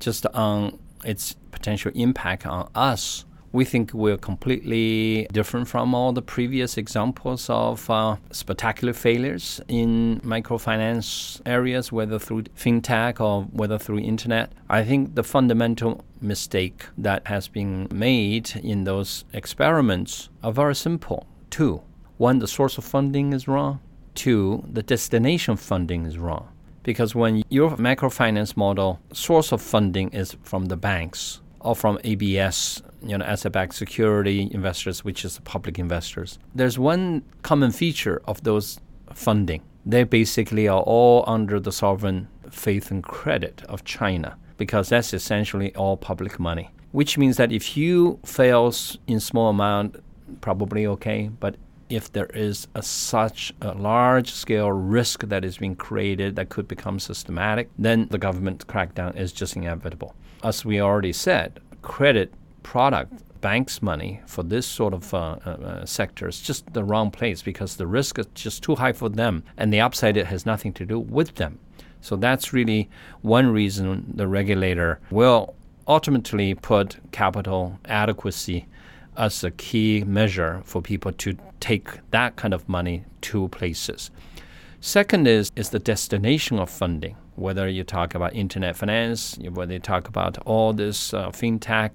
just 0.00 0.26
on 0.26 0.78
its 1.04 1.34
potential 1.50 1.92
impact 1.94 2.46
on 2.46 2.70
us. 2.74 3.24
We 3.52 3.64
think 3.64 3.94
we're 3.94 4.18
completely 4.18 5.26
different 5.32 5.68
from 5.68 5.94
all 5.94 6.12
the 6.12 6.22
previous 6.22 6.76
examples 6.76 7.48
of 7.48 7.88
uh, 7.88 8.16
spectacular 8.30 8.92
failures 8.92 9.60
in 9.68 10.20
microfinance 10.20 11.40
areas, 11.46 11.90
whether 11.90 12.18
through 12.18 12.42
fintech 12.56 13.20
or 13.20 13.44
whether 13.44 13.78
through 13.78 14.00
internet. 14.00 14.52
I 14.68 14.84
think 14.84 15.14
the 15.14 15.24
fundamental 15.24 16.04
mistake 16.20 16.86
that 16.98 17.26
has 17.26 17.48
been 17.48 17.88
made 17.90 18.54
in 18.56 18.84
those 18.84 19.24
experiments 19.32 20.28
are 20.42 20.52
very 20.52 20.74
simple. 20.74 21.26
Two, 21.48 21.82
one, 22.18 22.40
the 22.40 22.48
source 22.48 22.78
of 22.78 22.84
funding 22.84 23.32
is 23.32 23.48
wrong. 23.48 23.80
Two, 24.14 24.64
the 24.70 24.82
destination 24.82 25.56
funding 25.56 26.04
is 26.04 26.18
wrong. 26.18 26.48
Because 26.82 27.14
when 27.14 27.42
your 27.48 27.70
microfinance 27.76 28.56
model 28.56 29.00
source 29.12 29.52
of 29.52 29.62
funding 29.62 30.10
is 30.10 30.36
from 30.42 30.66
the 30.66 30.76
banks 30.76 31.40
or 31.60 31.74
from 31.74 31.98
ABS, 32.04 32.82
you 33.02 33.16
know, 33.16 33.24
asset-backed 33.24 33.74
security 33.74 34.48
investors, 34.50 35.04
which 35.04 35.24
is 35.24 35.38
public 35.44 35.78
investors, 35.78 36.38
there's 36.54 36.78
one 36.78 37.22
common 37.42 37.70
feature 37.70 38.20
of 38.24 38.42
those 38.42 38.80
funding. 39.14 39.62
They 39.86 40.04
basically 40.04 40.66
are 40.66 40.82
all 40.82 41.24
under 41.26 41.60
the 41.60 41.72
sovereign 41.72 42.28
faith 42.50 42.90
and 42.90 43.02
credit 43.02 43.62
of 43.68 43.84
China 43.84 44.36
because 44.56 44.88
that's 44.88 45.14
essentially 45.14 45.74
all 45.76 45.96
public 45.96 46.40
money. 46.40 46.70
Which 46.90 47.16
means 47.16 47.36
that 47.36 47.52
if 47.52 47.76
you 47.76 48.18
fails 48.24 48.98
in 49.06 49.20
small 49.20 49.50
amount, 49.50 50.02
probably 50.40 50.86
okay, 50.86 51.30
but 51.40 51.56
if 51.88 52.12
there 52.12 52.30
is 52.34 52.68
a, 52.74 52.82
such 52.82 53.52
a 53.60 53.72
large 53.74 54.30
scale 54.32 54.70
risk 54.70 55.24
that 55.24 55.44
is 55.44 55.58
being 55.58 55.76
created 55.76 56.36
that 56.36 56.48
could 56.48 56.68
become 56.68 56.98
systematic, 56.98 57.70
then 57.78 58.08
the 58.10 58.18
government 58.18 58.66
crackdown 58.66 59.16
is 59.16 59.32
just 59.32 59.56
inevitable. 59.56 60.14
As 60.42 60.64
we 60.64 60.80
already 60.80 61.12
said, 61.12 61.60
credit 61.82 62.32
product 62.62 63.12
banks 63.40 63.82
money 63.82 64.20
for 64.26 64.42
this 64.42 64.66
sort 64.66 64.92
of 64.92 65.14
uh, 65.14 65.36
uh, 65.46 65.50
uh, 65.50 65.86
sector 65.86 66.28
is 66.28 66.40
just 66.40 66.72
the 66.72 66.84
wrong 66.84 67.10
place 67.10 67.40
because 67.40 67.76
the 67.76 67.86
risk 67.86 68.18
is 68.18 68.26
just 68.34 68.62
too 68.62 68.74
high 68.74 68.92
for 68.92 69.08
them 69.08 69.44
and 69.56 69.72
the 69.72 69.80
upside 69.80 70.16
it 70.16 70.26
has 70.26 70.44
nothing 70.44 70.72
to 70.72 70.84
do 70.84 70.98
with 70.98 71.36
them. 71.36 71.58
So 72.00 72.16
that's 72.16 72.52
really 72.52 72.88
one 73.22 73.48
reason 73.48 74.12
the 74.14 74.26
regulator 74.26 75.00
will 75.10 75.54
ultimately 75.86 76.54
put 76.54 76.98
capital 77.12 77.78
adequacy 77.86 78.66
as 79.18 79.44
a 79.44 79.50
key 79.50 80.04
measure 80.04 80.62
for 80.64 80.80
people 80.80 81.12
to 81.12 81.36
take 81.60 81.88
that 82.12 82.36
kind 82.36 82.54
of 82.54 82.68
money 82.68 83.04
to 83.20 83.48
places. 83.48 84.10
Second 84.80 85.26
is, 85.26 85.50
is 85.56 85.70
the 85.70 85.80
destination 85.80 86.58
of 86.58 86.70
funding. 86.70 87.16
Whether 87.34 87.68
you 87.68 87.84
talk 87.84 88.14
about 88.14 88.34
internet 88.34 88.76
finance, 88.76 89.36
whether 89.38 89.72
you 89.72 89.80
talk 89.80 90.08
about 90.08 90.38
all 90.46 90.72
this 90.72 91.12
uh, 91.12 91.30
fintech 91.30 91.90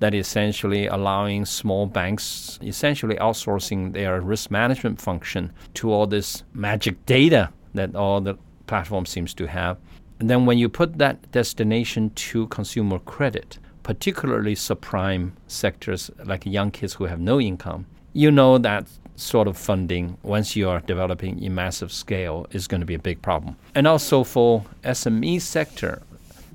that 0.00 0.14
essentially 0.14 0.86
allowing 0.86 1.44
small 1.44 1.86
banks 1.86 2.58
essentially 2.62 3.16
outsourcing 3.16 3.92
their 3.92 4.20
risk 4.20 4.50
management 4.50 5.00
function 5.00 5.52
to 5.74 5.92
all 5.92 6.06
this 6.06 6.42
magic 6.54 7.04
data 7.06 7.50
that 7.74 7.94
all 7.94 8.20
the 8.20 8.36
platform 8.66 9.06
seems 9.06 9.34
to 9.34 9.46
have. 9.46 9.78
And 10.18 10.30
then 10.30 10.46
when 10.46 10.58
you 10.58 10.68
put 10.68 10.98
that 10.98 11.30
destination 11.32 12.10
to 12.10 12.46
consumer 12.48 12.98
credit, 12.98 13.58
particularly 13.82 14.54
subprime 14.54 15.32
sectors 15.46 16.10
like 16.24 16.46
young 16.46 16.70
kids 16.70 16.94
who 16.94 17.04
have 17.04 17.20
no 17.20 17.40
income, 17.40 17.86
you 18.12 18.30
know 18.30 18.58
that 18.58 18.86
sort 19.16 19.48
of 19.48 19.56
funding, 19.56 20.16
once 20.22 20.56
you 20.56 20.68
are 20.68 20.80
developing 20.80 21.42
in 21.42 21.54
massive 21.54 21.92
scale, 21.92 22.46
is 22.50 22.66
going 22.66 22.80
to 22.80 22.86
be 22.86 22.94
a 22.94 22.98
big 22.98 23.22
problem. 23.22 23.56
And 23.74 23.86
also 23.86 24.24
for 24.24 24.64
SME 24.84 25.40
sector, 25.40 26.02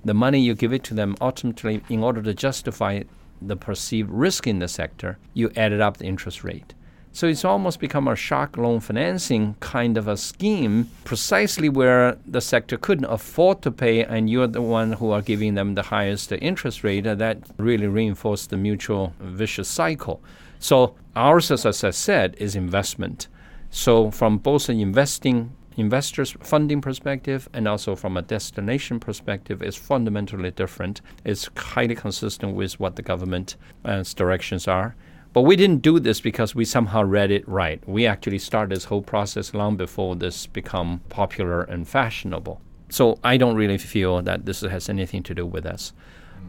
the 0.04 0.14
money 0.14 0.40
you 0.40 0.56
give 0.56 0.74
it 0.74 0.84
to 0.86 0.94
them 0.94 1.16
ultimately, 1.22 1.82
in 1.90 2.04
order 2.04 2.22
to 2.22 2.34
justify 2.34 3.04
the 3.42 3.56
perceived 3.56 4.10
risk 4.10 4.48
in 4.48 4.60
the 4.60 4.68
sector, 4.68 5.18
you 5.34 5.52
added 5.56 5.82
up 5.82 5.98
the 5.98 6.06
interest 6.06 6.44
rate. 6.44 6.74
So 7.18 7.26
it's 7.26 7.44
almost 7.44 7.80
become 7.80 8.08
a 8.08 8.16
shock 8.16 8.58
loan 8.58 8.80
financing 8.80 9.56
kind 9.60 9.98
of 9.98 10.08
a 10.08 10.18
scheme, 10.18 10.92
precisely 11.04 11.68
where 11.68 12.16
the 12.28 12.42
sector 12.42 12.78
couldn't 12.78 13.06
afford 13.06 13.64
to 13.64 13.72
pay, 13.72 14.04
and 14.04 14.30
you're 14.30 14.46
the 14.46 14.62
one 14.62 14.92
who 14.92 15.10
are 15.10 15.24
giving 15.24 15.56
them 15.56 15.74
the 15.74 15.82
highest 15.82 16.32
interest 16.32 16.84
rate. 16.84 17.06
That 17.06 17.40
really 17.58 17.88
reinforced 17.88 18.52
the 18.52 18.58
mutual 18.58 19.16
vicious 19.20 19.68
cycle. 19.68 20.22
So 20.60 20.94
ours, 21.16 21.50
as 21.50 21.66
I 21.66 21.90
said, 21.90 22.36
is 22.38 22.56
investment. 22.56 23.30
So 23.72 24.12
from 24.12 24.38
both 24.38 24.70
an 24.70 24.80
investing 24.80 25.56
investors 25.76 26.36
funding 26.42 26.82
perspective 26.82 27.50
and 27.52 27.68
also 27.68 27.96
from 27.96 28.16
a 28.18 28.22
destination 28.22 29.00
perspective 29.00 29.64
is 29.64 29.76
fundamentally 29.76 30.52
different. 30.52 31.02
It's 31.26 31.50
highly 31.58 31.96
consistent 31.96 32.54
with 32.54 32.80
what 32.80 32.96
the 32.96 33.02
government's 33.02 33.56
uh, 33.84 34.04
directions 34.16 34.68
are. 34.68 34.96
But 35.38 35.44
we 35.44 35.56
didn't 35.56 35.84
do 35.84 36.00
this 36.00 36.20
because 36.20 36.56
we 36.56 36.66
somehow 36.66 37.04
read 37.04 37.30
it 37.30 37.48
right. 37.48 37.88
We 37.88 38.08
actually 38.08 38.40
started 38.40 38.76
this 38.76 38.86
whole 38.86 39.04
process 39.04 39.54
long 39.54 39.78
before 39.78 40.16
this 40.16 40.48
become 40.48 41.02
popular 41.10 41.62
and 41.62 41.88
fashionable. 41.88 42.60
So 42.90 43.20
I 43.24 43.38
don't 43.38 43.56
really 43.56 43.78
feel 43.78 44.24
that 44.24 44.48
this 44.48 44.62
has 44.62 44.90
anything 44.90 45.22
to 45.22 45.36
do 45.36 45.46
with 45.46 45.68
us. 45.68 45.94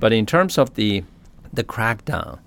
But 0.00 0.14
in 0.14 0.24
terms 0.24 0.56
of 0.56 0.72
the 0.72 1.04
the 1.52 1.64
crackdown, 1.64 2.38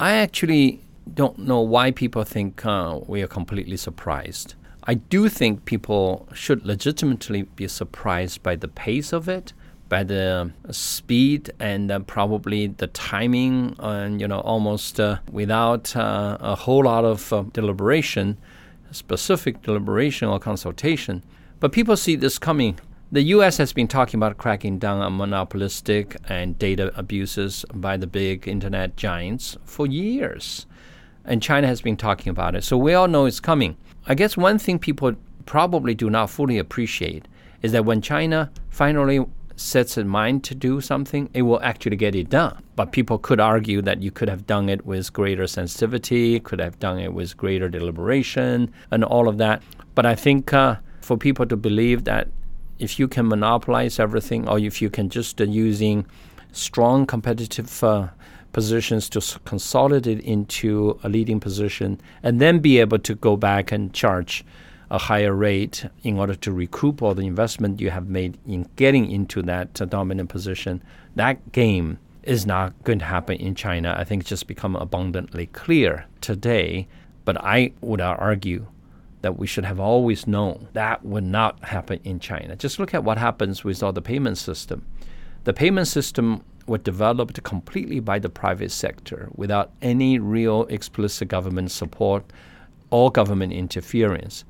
I 0.00 0.14
actually 0.14 0.80
don't 1.14 1.38
know 1.38 1.60
why 1.60 1.92
people 1.92 2.24
think 2.24 2.66
uh, 2.66 2.98
we 3.06 3.22
are 3.22 3.28
completely 3.28 3.76
surprised. 3.76 4.56
I 4.82 4.94
do 4.94 5.28
think 5.28 5.66
people 5.66 6.28
should 6.34 6.66
legitimately 6.66 7.42
be 7.42 7.68
surprised 7.68 8.42
by 8.42 8.56
the 8.56 8.66
pace 8.66 9.12
of 9.12 9.28
it, 9.28 9.52
by 9.90 10.02
the 10.02 10.50
speed, 10.70 11.50
and 11.60 11.90
uh, 11.90 11.98
probably 12.00 12.68
the 12.68 12.86
timing, 12.86 13.76
and 13.78 14.18
you 14.22 14.26
know, 14.26 14.40
almost 14.40 14.98
uh, 14.98 15.18
without 15.30 15.94
uh, 15.94 16.38
a 16.40 16.54
whole 16.54 16.84
lot 16.84 17.04
of 17.04 17.30
uh, 17.30 17.42
deliberation, 17.52 18.38
specific 18.92 19.60
deliberation 19.60 20.28
or 20.28 20.38
consultation. 20.38 21.22
But 21.58 21.72
people 21.72 21.98
see 21.98 22.16
this 22.16 22.38
coming. 22.38 22.80
The 23.12 23.22
U.S. 23.34 23.58
has 23.58 23.74
been 23.74 23.88
talking 23.88 24.18
about 24.18 24.38
cracking 24.38 24.78
down 24.78 25.02
on 25.02 25.18
monopolistic 25.18 26.16
and 26.26 26.58
data 26.58 26.90
abuses 26.96 27.66
by 27.74 27.98
the 27.98 28.06
big 28.06 28.48
internet 28.48 28.96
giants 28.96 29.58
for 29.66 29.86
years 29.86 30.64
and 31.24 31.42
China 31.42 31.66
has 31.66 31.80
been 31.80 31.96
talking 31.96 32.30
about 32.30 32.54
it. 32.54 32.64
So 32.64 32.76
we 32.76 32.94
all 32.94 33.08
know 33.08 33.26
it's 33.26 33.40
coming. 33.40 33.76
I 34.06 34.14
guess 34.14 34.36
one 34.36 34.58
thing 34.58 34.78
people 34.78 35.14
probably 35.46 35.94
do 35.94 36.10
not 36.10 36.30
fully 36.30 36.58
appreciate 36.58 37.26
is 37.62 37.72
that 37.72 37.84
when 37.84 38.00
China 38.00 38.50
finally 38.68 39.24
sets 39.60 39.98
in 39.98 40.08
mind 40.08 40.42
to 40.44 40.54
do 40.54 40.80
something, 40.80 41.28
it 41.34 41.42
will 41.42 41.60
actually 41.62 41.96
get 41.96 42.14
it 42.14 42.30
done. 42.30 42.62
But 42.76 42.92
people 42.92 43.18
could 43.18 43.40
argue 43.40 43.82
that 43.82 44.02
you 44.02 44.10
could 44.10 44.28
have 44.28 44.46
done 44.46 44.68
it 44.68 44.86
with 44.86 45.12
greater 45.12 45.46
sensitivity, 45.46 46.40
could 46.40 46.60
have 46.60 46.78
done 46.78 46.98
it 46.98 47.12
with 47.12 47.36
greater 47.36 47.68
deliberation, 47.68 48.72
and 48.90 49.04
all 49.04 49.28
of 49.28 49.38
that. 49.38 49.62
But 49.94 50.06
I 50.06 50.14
think 50.14 50.52
uh, 50.52 50.76
for 51.02 51.16
people 51.16 51.46
to 51.46 51.56
believe 51.56 52.04
that 52.04 52.28
if 52.78 52.98
you 52.98 53.06
can 53.06 53.28
monopolize 53.28 53.98
everything, 54.00 54.48
or 54.48 54.58
if 54.58 54.80
you 54.80 54.88
can 54.88 55.10
just 55.10 55.40
uh, 55.40 55.44
using 55.44 56.06
strong 56.52 57.04
competitive 57.04 57.84
uh, 57.84 58.08
positions 58.52 59.08
to 59.10 59.20
consolidate 59.44 60.20
into 60.20 60.98
a 61.04 61.08
leading 61.08 61.38
position 61.38 62.00
and 62.22 62.40
then 62.40 62.58
be 62.58 62.80
able 62.80 62.98
to 62.98 63.14
go 63.14 63.36
back 63.36 63.70
and 63.70 63.92
charge 63.92 64.44
a 64.90 64.98
higher 64.98 65.34
rate 65.34 65.86
in 66.02 66.18
order 66.18 66.34
to 66.34 66.52
recoup 66.52 67.00
all 67.00 67.14
the 67.14 67.26
investment 67.26 67.80
you 67.80 67.90
have 67.90 68.08
made 68.08 68.38
in 68.46 68.68
getting 68.76 69.10
into 69.10 69.42
that 69.42 69.80
uh, 69.80 69.84
dominant 69.84 70.28
position. 70.28 70.82
That 71.14 71.52
game 71.52 71.98
is 72.22 72.44
not 72.44 72.82
going 72.84 72.98
to 72.98 73.04
happen 73.04 73.36
in 73.36 73.54
China. 73.54 73.94
I 73.96 74.04
think 74.04 74.22
it's 74.22 74.28
just 74.28 74.46
become 74.46 74.76
abundantly 74.76 75.46
clear 75.46 76.06
today. 76.20 76.88
But 77.24 77.42
I 77.44 77.72
would 77.80 78.00
argue 78.00 78.66
that 79.22 79.38
we 79.38 79.46
should 79.46 79.64
have 79.64 79.78
always 79.78 80.26
known 80.26 80.68
that 80.72 81.04
would 81.04 81.24
not 81.24 81.62
happen 81.64 82.00
in 82.04 82.18
China. 82.18 82.56
Just 82.56 82.78
look 82.78 82.94
at 82.94 83.04
what 83.04 83.18
happens 83.18 83.62
with 83.62 83.82
all 83.82 83.92
the 83.92 84.02
payment 84.02 84.38
system. 84.38 84.84
The 85.44 85.52
payment 85.52 85.88
system 85.88 86.42
were 86.66 86.78
developed 86.78 87.42
completely 87.42 88.00
by 88.00 88.18
the 88.18 88.28
private 88.28 88.70
sector 88.70 89.28
without 89.34 89.72
any 89.82 90.18
real 90.18 90.64
explicit 90.64 91.28
government 91.28 91.70
support 91.70 92.24
or 92.90 93.10
government 93.10 93.52
interference. 93.52 94.44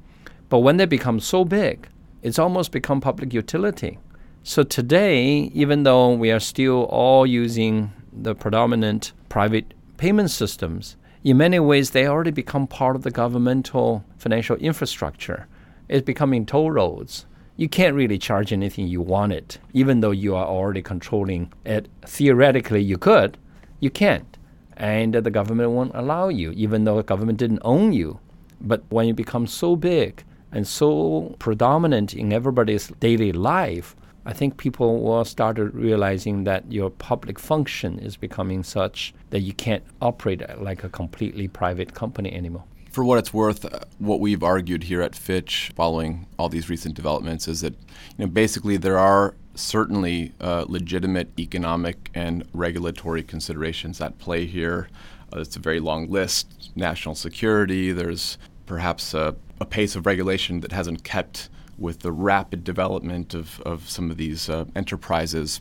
But 0.50 0.58
when 0.58 0.76
they 0.76 0.84
become 0.84 1.20
so 1.20 1.46
big, 1.46 1.88
it's 2.22 2.38
almost 2.38 2.72
become 2.72 3.00
public 3.00 3.32
utility. 3.32 3.98
So 4.42 4.62
today, 4.62 5.50
even 5.54 5.84
though 5.84 6.12
we 6.12 6.30
are 6.30 6.40
still 6.40 6.84
all 6.90 7.26
using 7.26 7.92
the 8.12 8.34
predominant 8.34 9.12
private 9.30 9.72
payment 9.96 10.30
systems, 10.30 10.96
in 11.24 11.38
many 11.38 11.58
ways 11.58 11.90
they 11.90 12.06
already 12.06 12.30
become 12.30 12.66
part 12.66 12.96
of 12.96 13.02
the 13.02 13.10
governmental 13.10 14.04
financial 14.18 14.56
infrastructure. 14.56 15.46
It's 15.88 16.04
becoming 16.04 16.44
toll 16.44 16.70
roads 16.70 17.24
you 17.60 17.68
can't 17.68 17.94
really 17.94 18.16
charge 18.16 18.54
anything 18.54 18.88
you 18.88 19.02
want 19.02 19.34
it, 19.34 19.58
even 19.74 20.00
though 20.00 20.12
you 20.12 20.34
are 20.34 20.46
already 20.46 20.80
controlling 20.80 21.52
it. 21.66 21.88
Theoretically, 22.06 22.80
you 22.80 22.96
could, 22.96 23.36
you 23.80 23.90
can't. 23.90 24.38
And 24.78 25.12
the 25.12 25.30
government 25.30 25.72
won't 25.72 25.94
allow 25.94 26.28
you, 26.28 26.52
even 26.52 26.84
though 26.84 26.96
the 26.96 27.02
government 27.02 27.36
didn't 27.36 27.60
own 27.62 27.92
you. 27.92 28.18
But 28.62 28.82
when 28.88 29.06
you 29.06 29.12
become 29.12 29.46
so 29.46 29.76
big 29.76 30.24
and 30.52 30.66
so 30.66 31.34
predominant 31.38 32.14
in 32.14 32.32
everybody's 32.32 32.88
daily 33.00 33.32
life, 33.32 33.94
I 34.26 34.32
think 34.32 34.58
people 34.58 35.00
will 35.02 35.24
start 35.24 35.58
realizing 35.58 36.44
that 36.44 36.70
your 36.70 36.90
public 36.90 37.38
function 37.38 37.98
is 37.98 38.16
becoming 38.16 38.62
such 38.62 39.14
that 39.30 39.40
you 39.40 39.52
can't 39.54 39.82
operate 40.02 40.42
like 40.60 40.84
a 40.84 40.88
completely 40.88 41.48
private 41.48 41.94
company 41.94 42.32
anymore. 42.32 42.64
For 42.90 43.04
what 43.04 43.18
it's 43.18 43.32
worth, 43.32 43.64
uh, 43.64 43.80
what 43.98 44.20
we've 44.20 44.42
argued 44.42 44.84
here 44.84 45.00
at 45.00 45.14
Fitch 45.14 45.72
following 45.76 46.26
all 46.38 46.48
these 46.48 46.68
recent 46.68 46.96
developments 46.96 47.46
is 47.46 47.60
that 47.60 47.74
you 48.18 48.24
know, 48.24 48.26
basically 48.26 48.76
there 48.76 48.98
are 48.98 49.34
certainly 49.54 50.32
uh, 50.40 50.64
legitimate 50.68 51.30
economic 51.38 52.10
and 52.14 52.44
regulatory 52.52 53.22
considerations 53.22 54.00
at 54.00 54.18
play 54.18 54.44
here. 54.44 54.88
Uh, 55.32 55.40
it's 55.40 55.56
a 55.56 55.60
very 55.60 55.80
long 55.80 56.10
list 56.10 56.70
national 56.74 57.14
security, 57.14 57.92
there's 57.92 58.38
perhaps 58.66 59.14
a, 59.14 59.34
a, 59.60 59.64
pace 59.66 59.94
of 59.94 60.06
regulation 60.06 60.60
that 60.60 60.72
hasn't 60.72 61.04
kept 61.04 61.48
with 61.78 62.00
the 62.00 62.12
rapid 62.12 62.64
development 62.64 63.34
of, 63.34 63.60
of 63.62 63.88
some 63.88 64.10
of 64.10 64.16
these 64.16 64.48
uh, 64.48 64.64
enterprises. 64.74 65.60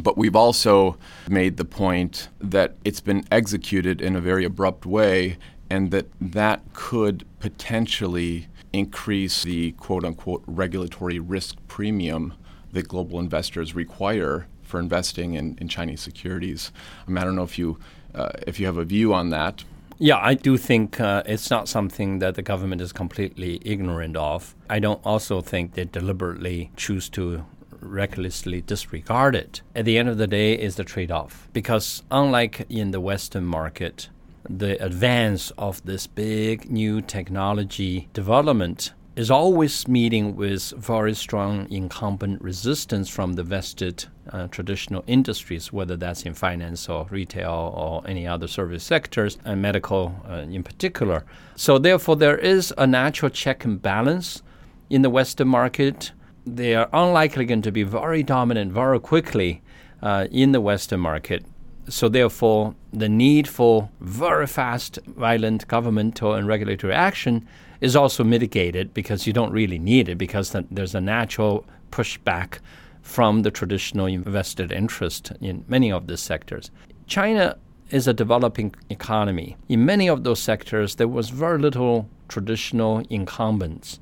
But 0.00 0.16
we've 0.16 0.34
also 0.34 0.96
made 1.28 1.56
the 1.56 1.64
point 1.64 2.28
that 2.40 2.74
it's 2.84 3.00
been 3.00 3.24
executed 3.30 4.00
in 4.00 4.16
a 4.16 4.20
very 4.20 4.44
abrupt 4.44 4.86
way 4.86 5.38
and 5.70 5.90
that 5.90 6.06
that 6.20 6.62
could 6.72 7.24
potentially 7.40 8.48
increase 8.72 9.44
the 9.44 9.72
quote 9.72 10.04
unquote 10.04 10.42
regulatory 10.46 11.18
risk 11.18 11.56
premium 11.68 12.34
that 12.72 12.88
global 12.88 13.20
investors 13.20 13.74
require 13.74 14.46
for 14.62 14.80
investing 14.80 15.34
in, 15.34 15.56
in 15.60 15.68
Chinese 15.68 16.00
securities. 16.00 16.72
I, 17.06 17.10
mean, 17.10 17.18
I 17.18 17.24
don't 17.24 17.36
know 17.36 17.44
if 17.44 17.58
you 17.58 17.78
uh, 18.14 18.30
if 18.46 18.60
you 18.60 18.66
have 18.66 18.76
a 18.76 18.84
view 18.84 19.12
on 19.12 19.30
that. 19.30 19.64
Yeah, 19.98 20.18
I 20.20 20.34
do 20.34 20.56
think 20.56 21.00
uh, 21.00 21.22
it's 21.24 21.50
not 21.50 21.68
something 21.68 22.18
that 22.18 22.34
the 22.34 22.42
government 22.42 22.80
is 22.80 22.92
completely 22.92 23.60
ignorant 23.64 24.16
of. 24.16 24.54
I 24.68 24.80
don't 24.80 25.00
also 25.04 25.40
think 25.40 25.74
they 25.74 25.84
deliberately 25.84 26.72
choose 26.76 27.08
to 27.10 27.44
recklessly 27.80 28.60
disregard 28.60 29.36
it. 29.36 29.62
At 29.74 29.84
the 29.84 29.98
end 29.98 30.08
of 30.08 30.18
the 30.18 30.26
day, 30.26 30.54
is 30.54 30.76
the 30.76 30.84
trade 30.84 31.10
off. 31.10 31.48
Because 31.52 32.02
unlike 32.10 32.66
in 32.68 32.90
the 32.90 33.00
Western 33.00 33.44
market, 33.44 34.08
the 34.48 34.82
advance 34.84 35.52
of 35.56 35.84
this 35.84 36.06
big 36.06 36.70
new 36.70 37.00
technology 37.00 38.08
development 38.12 38.92
is 39.16 39.30
always 39.30 39.86
meeting 39.86 40.34
with 40.34 40.72
very 40.76 41.14
strong 41.14 41.70
incumbent 41.70 42.40
resistance 42.42 43.08
from 43.08 43.34
the 43.34 43.42
vested 43.42 44.06
uh, 44.30 44.48
traditional 44.48 45.04
industries, 45.06 45.72
whether 45.72 45.96
that's 45.96 46.22
in 46.22 46.34
finance 46.34 46.88
or 46.88 47.06
retail 47.10 47.72
or 47.76 48.02
any 48.08 48.26
other 48.26 48.48
service 48.48 48.82
sectors, 48.82 49.38
and 49.44 49.62
medical 49.62 50.20
uh, 50.28 50.38
in 50.50 50.62
particular. 50.62 51.24
So, 51.54 51.78
therefore, 51.78 52.16
there 52.16 52.38
is 52.38 52.74
a 52.76 52.86
natural 52.86 53.30
check 53.30 53.64
and 53.64 53.80
balance 53.80 54.42
in 54.90 55.02
the 55.02 55.10
Western 55.10 55.48
market. 55.48 56.10
They 56.44 56.74
are 56.74 56.88
unlikely 56.92 57.44
going 57.44 57.62
to 57.62 57.72
be 57.72 57.84
very 57.84 58.22
dominant 58.22 58.72
very 58.72 58.98
quickly 58.98 59.62
uh, 60.02 60.26
in 60.30 60.52
the 60.52 60.60
Western 60.60 61.00
market. 61.00 61.44
So, 61.88 62.08
therefore, 62.08 62.74
the 62.92 63.08
need 63.08 63.46
for 63.46 63.90
very 64.00 64.46
fast, 64.46 64.98
violent 65.06 65.68
governmental 65.68 66.32
and 66.34 66.46
regulatory 66.46 66.94
action 66.94 67.46
is 67.80 67.94
also 67.94 68.24
mitigated 68.24 68.94
because 68.94 69.26
you 69.26 69.32
don't 69.32 69.52
really 69.52 69.78
need 69.78 70.08
it 70.08 70.16
because 70.16 70.56
there's 70.70 70.94
a 70.94 71.00
natural 71.00 71.66
pushback 71.90 72.58
from 73.02 73.42
the 73.42 73.50
traditional 73.50 74.06
invested 74.06 74.72
interest 74.72 75.32
in 75.40 75.64
many 75.68 75.92
of 75.92 76.06
these 76.06 76.20
sectors. 76.20 76.70
China 77.06 77.56
is 77.90 78.08
a 78.08 78.14
developing 78.14 78.74
economy. 78.88 79.56
In 79.68 79.84
many 79.84 80.08
of 80.08 80.24
those 80.24 80.40
sectors, 80.40 80.94
there 80.94 81.08
was 81.08 81.28
very 81.28 81.58
little 81.58 82.08
traditional 82.28 83.02
incumbents 83.10 84.00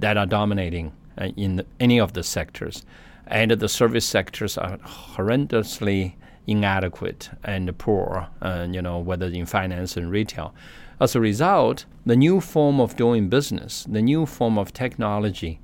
that 0.00 0.16
are 0.16 0.26
dominating 0.26 0.92
uh, 1.16 1.26
in 1.36 1.64
any 1.78 2.00
of 2.00 2.12
the 2.14 2.22
sectors. 2.22 2.84
And 3.26 3.52
the 3.52 3.68
service 3.68 4.04
sectors 4.04 4.58
are 4.58 4.78
horrendously 4.78 6.14
inadequate 6.50 7.30
and 7.44 7.76
poor, 7.78 8.28
uh, 8.42 8.66
you 8.70 8.82
know, 8.82 8.98
whether 8.98 9.26
in 9.26 9.46
finance 9.46 9.96
and 9.96 10.10
retail. 10.10 10.52
As 11.00 11.14
a 11.14 11.20
result, 11.20 11.86
the 12.04 12.16
new 12.16 12.40
form 12.40 12.80
of 12.80 12.96
doing 12.96 13.28
business, 13.28 13.86
the 13.88 14.02
new 14.02 14.26
form 14.26 14.58
of 14.58 14.72
technology, 14.72 15.60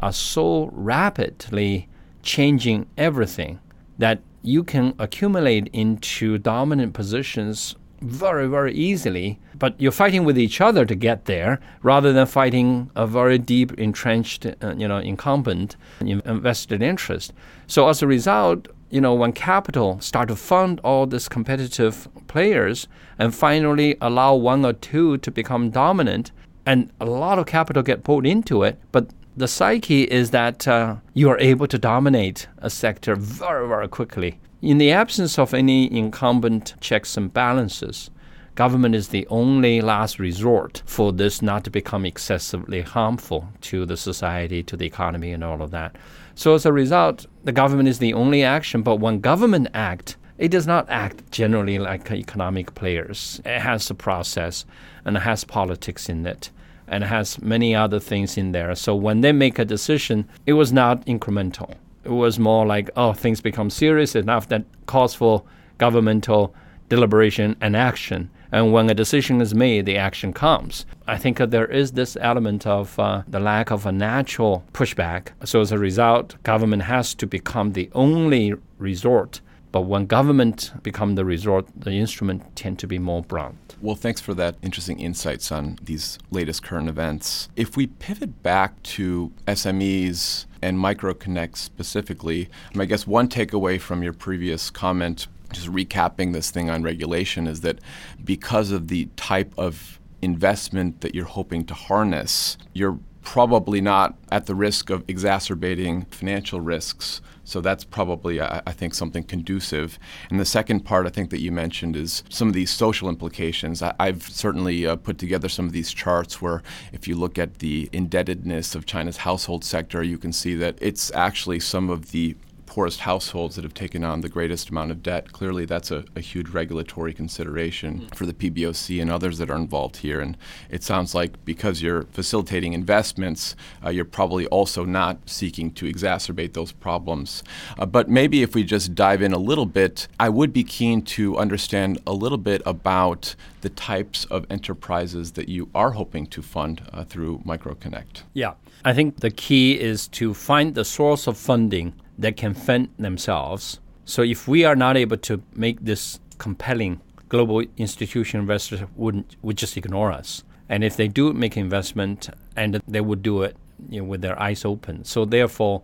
are 0.00 0.12
so 0.12 0.70
rapidly 0.72 1.88
changing 2.22 2.86
everything 2.98 3.60
that 3.98 4.20
you 4.42 4.64
can 4.64 4.94
accumulate 4.98 5.68
into 5.72 6.36
dominant 6.36 6.92
positions 6.92 7.76
very, 8.02 8.46
very 8.46 8.74
easily. 8.74 9.38
But 9.58 9.80
you're 9.80 9.92
fighting 9.92 10.24
with 10.24 10.38
each 10.38 10.60
other 10.60 10.84
to 10.84 10.94
get 10.94 11.24
there 11.24 11.60
rather 11.82 12.12
than 12.12 12.26
fighting 12.26 12.90
a 12.94 13.06
very 13.06 13.38
deep, 13.38 13.72
entrenched, 13.78 14.44
uh, 14.46 14.74
you 14.76 14.86
know, 14.86 14.98
incumbent 14.98 15.76
invested 16.00 16.82
interest. 16.82 17.32
So 17.66 17.88
as 17.88 18.02
a 18.02 18.06
result, 18.06 18.68
you 18.94 19.00
know, 19.00 19.12
when 19.12 19.32
capital 19.32 19.98
start 20.00 20.28
to 20.28 20.36
fund 20.36 20.80
all 20.84 21.04
these 21.04 21.28
competitive 21.28 22.06
players 22.28 22.86
and 23.18 23.34
finally 23.34 23.96
allow 24.00 24.36
one 24.36 24.64
or 24.64 24.72
two 24.72 25.18
to 25.18 25.32
become 25.32 25.68
dominant, 25.68 26.30
and 26.64 26.92
a 27.00 27.04
lot 27.04 27.40
of 27.40 27.46
capital 27.46 27.82
get 27.82 28.04
pulled 28.04 28.24
into 28.24 28.62
it, 28.62 28.78
but 28.92 29.10
the 29.36 29.48
psyche 29.48 30.04
is 30.04 30.30
that 30.30 30.68
uh, 30.68 30.94
you 31.12 31.28
are 31.28 31.40
able 31.40 31.66
to 31.66 31.76
dominate 31.76 32.46
a 32.58 32.70
sector 32.70 33.16
very, 33.16 33.66
very 33.66 33.88
quickly. 33.88 34.38
In 34.62 34.78
the 34.78 34.92
absence 34.92 35.40
of 35.40 35.52
any 35.52 35.92
incumbent 35.92 36.74
checks 36.80 37.16
and 37.16 37.34
balances, 37.34 38.10
government 38.54 38.94
is 38.94 39.08
the 39.08 39.26
only 39.26 39.80
last 39.80 40.20
resort 40.20 40.84
for 40.86 41.12
this 41.12 41.42
not 41.42 41.64
to 41.64 41.70
become 41.70 42.06
excessively 42.06 42.82
harmful 42.82 43.48
to 43.62 43.86
the 43.86 43.96
society, 43.96 44.62
to 44.62 44.76
the 44.76 44.86
economy, 44.86 45.32
and 45.32 45.42
all 45.42 45.62
of 45.62 45.72
that. 45.72 45.96
So 46.34 46.54
as 46.54 46.66
a 46.66 46.72
result, 46.72 47.26
the 47.44 47.52
government 47.52 47.88
is 47.88 47.98
the 47.98 48.14
only 48.14 48.42
action. 48.42 48.82
But 48.82 48.96
when 48.96 49.20
government 49.20 49.68
act, 49.74 50.16
it 50.38 50.48
does 50.48 50.66
not 50.66 50.88
act 50.90 51.30
generally 51.30 51.78
like 51.78 52.10
economic 52.10 52.74
players. 52.74 53.40
It 53.44 53.60
has 53.60 53.88
a 53.90 53.94
process 53.94 54.64
and 55.04 55.16
it 55.16 55.20
has 55.20 55.44
politics 55.44 56.08
in 56.08 56.26
it 56.26 56.50
and 56.88 57.04
it 57.04 57.06
has 57.06 57.40
many 57.40 57.74
other 57.74 58.00
things 58.00 58.36
in 58.36 58.52
there. 58.52 58.74
So 58.74 58.94
when 58.94 59.20
they 59.20 59.32
make 59.32 59.58
a 59.58 59.64
decision, 59.64 60.28
it 60.46 60.54
was 60.54 60.72
not 60.72 61.04
incremental. 61.06 61.74
It 62.04 62.10
was 62.10 62.38
more 62.38 62.66
like, 62.66 62.90
oh, 62.96 63.12
things 63.12 63.40
become 63.40 63.70
serious 63.70 64.14
enough 64.14 64.48
that 64.48 64.64
calls 64.86 65.14
for 65.14 65.42
governmental 65.78 66.54
deliberation 66.88 67.56
and 67.60 67.76
action. 67.76 68.30
And 68.54 68.72
when 68.72 68.88
a 68.88 68.94
decision 68.94 69.40
is 69.40 69.52
made, 69.52 69.84
the 69.84 69.96
action 69.96 70.32
comes. 70.32 70.86
I 71.08 71.18
think 71.18 71.38
there 71.38 71.66
is 71.66 71.90
this 71.90 72.16
element 72.20 72.68
of 72.68 72.96
uh, 73.00 73.24
the 73.26 73.40
lack 73.40 73.72
of 73.72 73.84
a 73.84 73.90
natural 73.90 74.62
pushback. 74.72 75.30
So 75.44 75.60
as 75.60 75.72
a 75.72 75.78
result, 75.78 76.40
government 76.44 76.82
has 76.84 77.16
to 77.16 77.26
become 77.26 77.72
the 77.72 77.90
only 77.94 78.54
resort. 78.78 79.40
But 79.72 79.86
when 79.86 80.06
government 80.06 80.72
become 80.84 81.16
the 81.16 81.24
resort, 81.24 81.66
the 81.76 81.94
instrument 81.94 82.54
tend 82.54 82.78
to 82.78 82.86
be 82.86 83.00
more 83.00 83.22
blunt. 83.22 83.74
Well, 83.82 83.96
thanks 83.96 84.20
for 84.20 84.32
that 84.34 84.54
interesting 84.62 85.00
insights 85.00 85.50
on 85.50 85.76
these 85.82 86.16
latest 86.30 86.62
current 86.62 86.88
events. 86.88 87.48
If 87.56 87.76
we 87.76 87.88
pivot 87.88 88.40
back 88.44 88.80
to 88.94 89.32
SMEs 89.48 90.46
and 90.62 90.78
MicroConnect 90.78 91.56
specifically, 91.56 92.48
I 92.78 92.84
guess 92.84 93.04
one 93.04 93.28
takeaway 93.28 93.80
from 93.80 94.04
your 94.04 94.12
previous 94.12 94.70
comment 94.70 95.26
just 95.54 95.68
recapping 95.68 96.32
this 96.32 96.50
thing 96.50 96.68
on 96.68 96.82
regulation 96.82 97.46
is 97.46 97.62
that 97.62 97.78
because 98.24 98.70
of 98.70 98.88
the 98.88 99.06
type 99.16 99.52
of 99.56 99.98
investment 100.22 101.00
that 101.02 101.14
you're 101.14 101.24
hoping 101.24 101.64
to 101.66 101.74
harness, 101.74 102.56
you're 102.72 102.98
probably 103.22 103.80
not 103.80 104.14
at 104.30 104.46
the 104.46 104.54
risk 104.54 104.90
of 104.90 105.02
exacerbating 105.08 106.02
financial 106.06 106.60
risks. 106.60 107.20
So 107.42 107.60
that's 107.60 107.84
probably, 107.84 108.40
I, 108.40 108.60
think, 108.72 108.94
something 108.94 109.22
conducive. 109.22 109.98
And 110.30 110.40
the 110.40 110.46
second 110.46 110.80
part, 110.80 111.06
I 111.06 111.10
think, 111.10 111.30
that 111.30 111.40
you 111.40 111.52
mentioned 111.52 111.94
is 111.94 112.22
some 112.28 112.48
of 112.48 112.54
these 112.54 112.70
social 112.70 113.08
implications. 113.08 113.82
I, 113.82 113.94
have 113.98 114.22
certainly 114.22 114.86
uh, 114.86 114.96
put 114.96 115.18
together 115.18 115.48
some 115.48 115.66
of 115.66 115.72
these 115.72 115.92
charts 115.92 116.40
where, 116.40 116.62
if 116.92 117.06
you 117.06 117.16
look 117.16 117.38
at 117.38 117.58
the 117.58 117.90
indebtedness 117.92 118.74
of 118.74 118.86
China's 118.86 119.18
household 119.18 119.64
sector, 119.64 120.02
you 120.02 120.16
can 120.16 120.32
see 120.32 120.54
that 120.54 120.78
it's 120.80 121.10
actually 121.12 121.60
some 121.60 121.90
of 121.90 122.12
the 122.12 122.34
poorest 122.74 123.00
households 123.00 123.54
that 123.54 123.62
have 123.62 123.72
taken 123.72 124.02
on 124.02 124.20
the 124.20 124.28
greatest 124.28 124.68
amount 124.68 124.90
of 124.90 125.00
debt. 125.00 125.32
Clearly, 125.32 125.64
that's 125.64 125.92
a, 125.92 126.04
a 126.16 126.20
huge 126.20 126.48
regulatory 126.48 127.14
consideration 127.14 128.00
mm-hmm. 128.00 128.16
for 128.16 128.26
the 128.26 128.32
PBOC 128.32 129.00
and 129.00 129.12
others 129.12 129.38
that 129.38 129.48
are 129.48 129.56
involved 129.56 129.98
here. 129.98 130.20
And 130.20 130.36
it 130.68 130.82
sounds 130.82 131.14
like 131.14 131.44
because 131.44 131.82
you're 131.82 132.02
facilitating 132.10 132.72
investments, 132.72 133.54
uh, 133.84 133.90
you're 133.90 134.04
probably 134.04 134.48
also 134.48 134.84
not 134.84 135.18
seeking 135.26 135.70
to 135.74 135.86
exacerbate 135.86 136.54
those 136.54 136.72
problems. 136.72 137.44
Uh, 137.78 137.86
but 137.86 138.08
maybe 138.08 138.42
if 138.42 138.56
we 138.56 138.64
just 138.64 138.92
dive 138.92 139.22
in 139.22 139.32
a 139.32 139.38
little 139.38 139.66
bit, 139.66 140.08
I 140.18 140.28
would 140.28 140.52
be 140.52 140.64
keen 140.64 141.02
to 141.02 141.38
understand 141.38 142.00
a 142.08 142.12
little 142.12 142.38
bit 142.38 142.60
about 142.66 143.36
the 143.60 143.68
types 143.68 144.24
of 144.24 144.46
enterprises 144.50 145.32
that 145.32 145.48
you 145.48 145.70
are 145.76 145.92
hoping 145.92 146.26
to 146.26 146.42
fund 146.42 146.82
uh, 146.92 147.04
through 147.04 147.38
MicroConnect. 147.46 148.24
Yeah. 148.32 148.54
I 148.84 148.92
think 148.94 149.20
the 149.20 149.30
key 149.30 149.80
is 149.80 150.08
to 150.08 150.34
find 150.34 150.74
the 150.74 150.84
source 150.84 151.28
of 151.28 151.38
funding 151.38 151.94
that 152.18 152.36
can 152.36 152.54
fend 152.54 152.88
themselves. 152.98 153.80
So 154.04 154.22
if 154.22 154.46
we 154.46 154.64
are 154.64 154.76
not 154.76 154.96
able 154.96 155.16
to 155.18 155.42
make 155.54 155.84
this 155.84 156.20
compelling, 156.38 157.00
global 157.28 157.64
institution 157.76 158.40
investors 158.40 158.82
wouldn't 158.96 159.36
would 159.42 159.56
just 159.56 159.76
ignore 159.76 160.12
us. 160.12 160.44
And 160.68 160.82
if 160.82 160.96
they 160.96 161.08
do 161.08 161.32
make 161.32 161.56
investment, 161.56 162.30
and 162.56 162.80
they 162.88 163.00
would 163.00 163.22
do 163.22 163.42
it 163.42 163.56
you 163.90 164.00
know, 164.00 164.04
with 164.04 164.22
their 164.22 164.40
eyes 164.40 164.64
open. 164.64 165.04
So 165.04 165.24
therefore, 165.24 165.82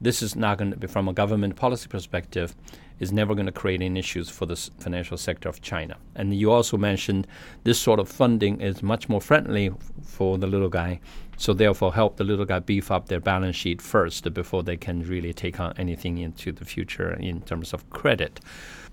this 0.00 0.22
is 0.22 0.34
not 0.34 0.58
going 0.58 0.70
to 0.72 0.76
be 0.76 0.86
from 0.86 1.08
a 1.08 1.12
government 1.12 1.56
policy 1.56 1.88
perspective 1.88 2.54
is 2.98 3.12
never 3.12 3.34
going 3.34 3.46
to 3.46 3.52
create 3.52 3.82
any 3.82 3.98
issues 3.98 4.28
for 4.28 4.46
the 4.46 4.56
financial 4.78 5.16
sector 5.16 5.48
of 5.48 5.60
China. 5.60 5.96
And 6.14 6.34
you 6.34 6.50
also 6.52 6.76
mentioned 6.76 7.26
this 7.64 7.78
sort 7.78 7.98
of 7.98 8.08
funding 8.08 8.60
is 8.60 8.82
much 8.82 9.08
more 9.08 9.20
friendly 9.20 9.72
for 10.02 10.38
the 10.38 10.46
little 10.46 10.68
guy 10.68 11.00
so 11.42 11.52
therefore, 11.52 11.92
help 11.92 12.18
the 12.18 12.22
little 12.22 12.44
guy 12.44 12.60
beef 12.60 12.88
up 12.92 13.08
their 13.08 13.18
balance 13.18 13.56
sheet 13.56 13.82
first 13.82 14.32
before 14.32 14.62
they 14.62 14.76
can 14.76 15.02
really 15.02 15.32
take 15.32 15.58
on 15.58 15.74
anything 15.76 16.18
into 16.18 16.52
the 16.52 16.64
future 16.64 17.14
in 17.14 17.40
terms 17.40 17.72
of 17.72 17.90
credit. 17.90 18.38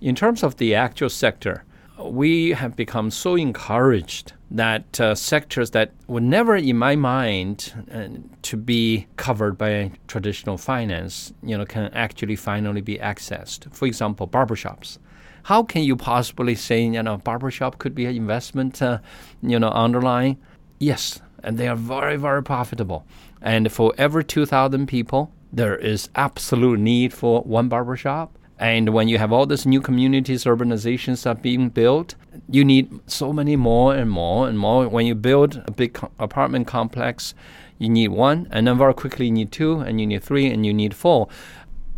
In 0.02 0.16
terms 0.16 0.42
of 0.42 0.58
the 0.58 0.74
actual 0.74 1.10
sector, 1.10 1.64
we 2.04 2.50
have 2.50 2.76
become 2.76 3.12
so 3.12 3.36
encouraged 3.36 4.34
that 4.50 5.00
uh, 5.00 5.14
sectors 5.14 5.70
that 5.72 5.92
were 6.08 6.22
never 6.22 6.56
in 6.56 6.76
my 6.76 6.96
mind 6.96 7.72
uh, 7.94 8.08
to 8.42 8.58
be 8.58 9.06
covered 9.16 9.56
by 9.56 9.92
traditional 10.08 10.58
finance, 10.58 11.32
you 11.44 11.56
know, 11.56 11.66
can 11.66 11.94
actually 11.94 12.36
finally 12.36 12.82
be 12.82 12.98
accessed. 12.98 13.72
For 13.76 13.86
example, 13.86 14.28
barbershops. 14.28 14.98
How 15.44 15.62
can 15.62 15.84
you 15.84 15.96
possibly 15.96 16.56
say, 16.56 16.82
you 16.82 17.04
know, 17.04 17.18
barbershop 17.18 17.78
could 17.78 17.94
be 17.94 18.06
an 18.06 18.16
investment, 18.16 18.82
uh, 18.82 18.98
you 19.44 19.60
know, 19.60 19.70
underlying? 19.70 20.40
Yes, 20.80 21.22
and 21.43 21.58
they 21.58 21.67
are 21.67 21.75
very, 21.75 22.17
very 22.17 22.43
profitable. 22.43 23.06
And 23.41 23.71
for 23.71 23.93
every 23.97 24.23
2,000 24.23 24.88
people, 24.88 25.32
there 25.52 25.75
is 25.75 26.10
absolute 26.15 26.80
need 26.80 27.13
for 27.13 27.41
one 27.41 27.69
barbershop. 27.69 28.38
And 28.60 28.89
when 28.89 29.08
you 29.08 29.17
have 29.17 29.32
all 29.32 29.45
these 29.45 29.65
new 29.65 29.80
communities, 29.80 30.43
urbanizations 30.43 31.23
that 31.23 31.30
are 31.30 31.41
being 31.41 31.69
built, 31.69 32.15
you 32.49 32.65
need 32.65 32.99
so 33.08 33.32
many 33.32 33.56
more 33.56 33.95
and 33.95 34.12
more 34.12 34.49
and 34.49 34.60
more. 34.60 34.88
When 34.88 35.06
you 35.06 35.15
build 35.15 35.63
a 35.65 35.71
big 35.71 35.93
co- 35.93 36.12
apartment 36.19 36.67
complex, 36.67 37.34
you 37.78 37.88
need 37.88 38.10
one, 38.10 38.47
and 38.52 38.67
then 38.67 38.78
very 38.78 38.93
quickly 38.93 39.28
you 39.28 39.32
need 39.32 39.52
two, 39.54 39.80
and 39.80 40.02
you 40.02 40.06
need 40.06 40.23
three, 40.23 40.47
and 40.47 40.65
you 40.65 40.73
need 40.73 40.93
four. 40.93 41.30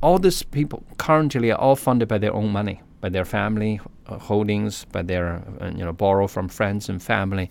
all 0.01 0.17
these 0.17 0.43
people 0.43 0.83
currently 0.97 1.51
are 1.51 1.59
all 1.59 1.75
funded 1.75 2.07
by 2.07 2.17
their 2.17 2.33
own 2.33 2.49
money, 2.51 2.81
by 3.01 3.09
their 3.09 3.25
family 3.25 3.79
uh, 4.07 4.17
holdings, 4.17 4.85
by 4.85 5.01
their 5.01 5.43
uh, 5.61 5.67
you 5.67 5.85
know 5.85 5.93
borrow 5.93 6.27
from 6.27 6.49
friends 6.49 6.89
and 6.89 7.01
family. 7.01 7.49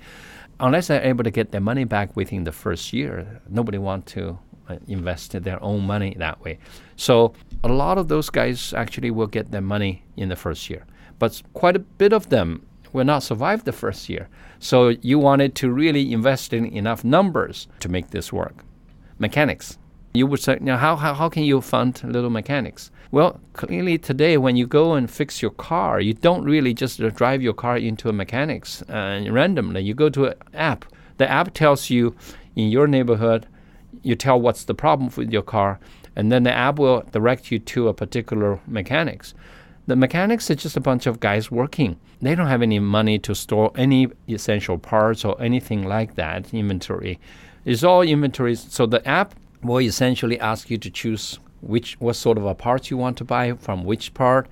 Unless 0.61 0.89
they're 0.89 1.03
able 1.03 1.25
to 1.25 1.31
get 1.31 1.53
their 1.53 1.61
money 1.61 1.85
back 1.85 2.15
within 2.17 2.45
the 2.45 2.53
first 2.53 2.93
year, 2.93 3.41
nobody 3.49 3.79
want 3.79 4.05
to 4.07 4.39
uh, 4.69 4.77
invest 4.89 5.33
their 5.43 5.63
own 5.63 5.87
money 5.87 6.15
that 6.19 6.41
way. 6.43 6.59
So 6.97 7.33
a 7.65 7.69
lot 7.69 7.97
of 7.97 8.09
those 8.09 8.29
guys 8.29 8.75
actually 8.75 9.11
will 9.11 9.27
get 9.27 9.51
their 9.51 9.63
money 9.63 10.05
in 10.17 10.29
the 10.29 10.37
first 10.37 10.69
year, 10.69 10.85
but 11.19 11.43
quite 11.55 11.77
a 11.77 11.81
bit 11.81 12.13
of 12.13 12.29
them 12.29 12.67
will 12.93 13.05
not 13.05 13.23
survive 13.23 13.65
the 13.65 13.73
first 13.73 14.09
year. 14.09 14.29
So 14.59 14.89
you 14.89 15.19
wanted 15.19 15.55
to 15.57 15.71
really 15.71 16.13
invest 16.13 16.53
in 16.53 16.67
enough 16.67 17.05
numbers 17.05 17.67
to 17.81 17.89
make 17.89 18.11
this 18.11 18.33
work. 18.33 18.65
Mechanics. 19.19 19.79
You 20.13 20.27
would 20.27 20.41
say, 20.41 20.59
now 20.61 20.77
how, 20.77 20.97
how, 20.97 21.15
how 21.15 21.29
can 21.29 21.45
you 21.45 21.61
fund 21.61 22.03
little 22.03 22.31
mechanics? 22.31 22.91
Well, 23.13 23.41
clearly 23.53 23.97
today, 23.99 24.37
when 24.39 24.57
you 24.57 24.67
go 24.67 24.95
and 24.95 25.11
fix 25.11 25.41
your 25.41 25.53
car, 25.53 26.01
you 26.01 26.15
don't 26.15 26.45
really 26.45 26.75
just 26.75 27.01
drive 27.15 27.43
your 27.43 27.53
car 27.55 27.77
into 27.77 28.09
a 28.09 28.13
mechanics 28.13 28.83
uh, 28.83 29.25
randomly. 29.31 29.83
You 29.83 29.95
go 29.95 30.09
to 30.11 30.27
an 30.27 30.35
app. 30.55 30.85
The 31.19 31.31
app 31.31 31.55
tells 31.55 31.91
you 31.91 32.17
in 32.57 32.69
your 32.71 32.87
neighborhood, 32.87 33.47
you 34.03 34.17
tell 34.17 34.41
what's 34.41 34.65
the 34.65 34.75
problem 34.75 35.11
with 35.17 35.33
your 35.33 35.43
car, 35.43 35.79
and 36.17 36.33
then 36.33 36.43
the 36.43 36.53
app 36.53 36.79
will 36.79 37.03
direct 37.13 37.53
you 37.53 37.59
to 37.59 37.89
a 37.89 37.95
particular 37.95 38.59
mechanics. 38.67 39.35
The 39.87 39.97
mechanics 39.97 40.51
is 40.51 40.63
just 40.63 40.77
a 40.77 40.81
bunch 40.81 41.07
of 41.07 41.21
guys 41.21 41.51
working. 41.51 41.99
They 42.21 42.35
don't 42.35 42.47
have 42.47 42.63
any 42.63 42.79
money 42.79 43.19
to 43.21 43.35
store 43.35 43.73
any 43.77 44.09
essential 44.29 44.79
parts 44.79 45.25
or 45.25 45.41
anything 45.43 45.85
like 45.85 46.15
that 46.15 46.53
inventory. 46.55 47.19
It's 47.65 47.83
all 47.83 48.03
inventories. 48.03 48.67
So 48.71 48.87
the 48.87 49.07
app 49.07 49.35
will 49.63 49.81
essentially 49.81 50.39
ask 50.41 50.71
you 50.71 50.79
to 50.79 50.91
choose 50.91 51.39
which 51.61 51.99
what 52.01 52.17
sort 52.17 52.39
of 52.39 52.47
a 52.47 52.55
parts 52.55 52.91
you 52.91 52.97
want 52.97 53.17
to 53.19 53.25
buy 53.25 53.53
from 53.53 53.85
which 53.85 54.15
part. 54.15 54.49